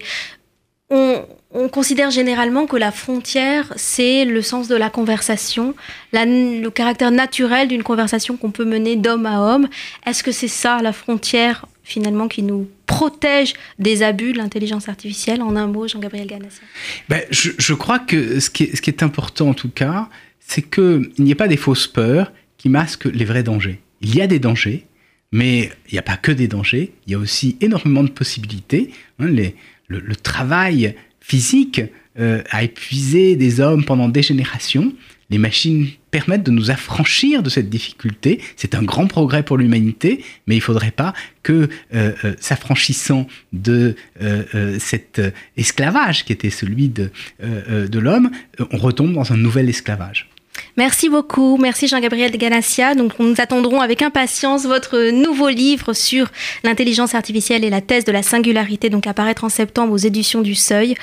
On, 0.92 1.26
on 1.54 1.68
considère 1.68 2.12
généralement 2.12 2.66
que 2.66 2.78
la 2.78 2.92
frontière, 2.92 3.74
c'est 3.76 4.26
le 4.26 4.42
sens 4.42 4.68
de 4.68 4.76
la 4.76 4.90
conversation, 4.90 5.76
le 6.14 6.70
caractère 6.70 7.12
naturel 7.12 7.68
d'une 7.68 7.84
conversation 7.84 8.38
qu'on 8.38 8.52
peut 8.52 8.66
mener 8.66 8.96
d'homme 8.96 9.26
à 9.26 9.42
homme. 9.42 9.68
Est-ce 10.06 10.24
que 10.24 10.32
c'est 10.32 10.48
ça, 10.48 10.82
la 10.82 10.94
frontière, 10.94 11.66
finalement, 11.84 12.28
qui 12.28 12.44
nous 12.44 12.70
protège 12.86 13.54
des 13.80 14.02
abus 14.02 14.32
de 14.32 14.38
l'intelligence 14.38 14.88
artificielle? 14.88 15.42
En 15.42 15.56
un 15.58 15.68
mot, 15.68 15.88
Jean-Gabriel 15.88 16.28
Ganassia. 16.28 16.64
Ben, 17.10 17.22
je, 17.30 17.74
crois 17.74 18.00
que 18.00 18.40
ce 18.40 18.50
qui, 18.50 18.64
est, 18.64 18.76
ce 18.76 18.82
qui 18.82 18.90
est 18.90 19.04
important, 19.04 19.50
en 19.50 19.54
tout 19.54 19.70
cas, 19.70 20.08
c'est 20.40 20.62
qu'il 20.62 21.12
n'y 21.20 21.32
ait 21.32 21.36
pas 21.36 21.50
des 21.50 21.58
fausses 21.58 21.88
peurs 21.88 22.32
qui 22.58 22.70
masquent 22.70 23.10
les 23.14 23.26
vrais 23.26 23.44
dangers. 23.44 23.82
Il 24.00 24.16
y 24.16 24.22
a 24.22 24.28
des 24.28 24.40
dangers, 24.40 24.86
mais 25.34 25.72
il 25.90 25.94
n'y 25.94 26.00
a 26.00 26.04
pas 26.04 26.18
que 26.18 26.32
des 26.32 26.48
dangers, 26.48 26.94
il 27.08 27.12
y 27.12 27.16
a 27.16 27.18
aussi 27.18 27.58
énormément 27.62 28.04
de 28.04 28.10
possibilités. 28.10 28.92
Hein, 29.20 29.28
le, 30.00 30.16
travail 30.16 30.96
physique 31.20 31.82
euh, 32.20 32.42
a 32.50 32.64
épuisé 32.64 33.36
des 33.36 33.60
hommes 33.60 33.86
pendant 33.86 34.10
des 34.10 34.22
générations. 34.22 34.94
Les 35.30 35.38
machines 35.38 35.88
permettent 36.10 36.44
de 36.44 36.52
nous 36.52 36.72
affranchir 36.72 37.42
de 37.42 37.50
cette 37.50 37.70
difficulté. 37.70 38.42
C'est 38.58 38.76
un 38.76 38.84
grand 38.84 39.08
progrès 39.08 39.44
pour 39.44 39.58
l'humanité, 39.58 40.24
mais 40.46 40.56
il 40.56 40.60
ne 40.60 40.64
faudrait 40.64 40.92
pas 40.92 41.14
que, 41.42 41.70
euh, 41.94 42.12
euh, 42.26 42.36
s'affranchissant 42.40 43.28
de 43.54 43.96
cet 44.80 45.22
esclavage 45.56 46.26
qui 46.26 46.34
était 46.34 46.50
celui 46.50 46.90
de 46.90 48.00
l'homme, 48.00 48.30
on 48.72 48.78
retombe 48.78 49.14
dans 49.14 49.32
un 49.32 49.38
nouvel 49.38 49.70
esclavage. 49.70 50.28
Merci 50.78 51.10
beaucoup. 51.10 51.58
Merci 51.58 51.88
Jean-Gabriel 51.88 52.32
Ganassia. 52.38 52.96
Donc, 52.96 53.20
nous 53.20 53.36
attendrons 53.38 53.82
avec 53.82 54.02
impatience 54.02 54.66
votre 54.66 55.12
nouveau 55.12 55.50
livre 55.50 55.94
sur 55.94 56.28
l'intelligence 56.64 57.16
artificielle 57.16 57.64
et 57.64 57.70
la 57.70 57.82
thèse 57.82 58.06
de 58.06 58.12
la 58.12 58.24
singularité, 58.24 58.90
donc 58.90 59.08
apparaître 59.08 59.44
en 59.44 59.50
septembre 59.50 59.94
aux 59.94 59.98
éditions 59.98 60.42
du 60.42 60.56
Seuil. 60.56 60.96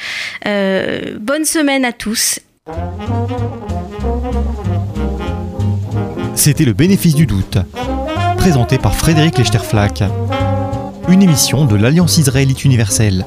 Euh, 0.46 1.16
bonne 1.20 1.44
semaine 1.44 1.84
à 1.84 1.92
tous. 1.92 2.40
C'était 6.34 6.64
le 6.64 6.72
bénéfice 6.72 7.14
du 7.14 7.26
doute, 7.26 7.58
présenté 8.36 8.78
par 8.78 8.94
Frédéric 8.94 9.38
Lechterflack, 9.38 10.04
une 11.08 11.22
émission 11.22 11.64
de 11.64 11.76
l'Alliance 11.76 12.18
israélite 12.18 12.64
universelle. 12.64 13.24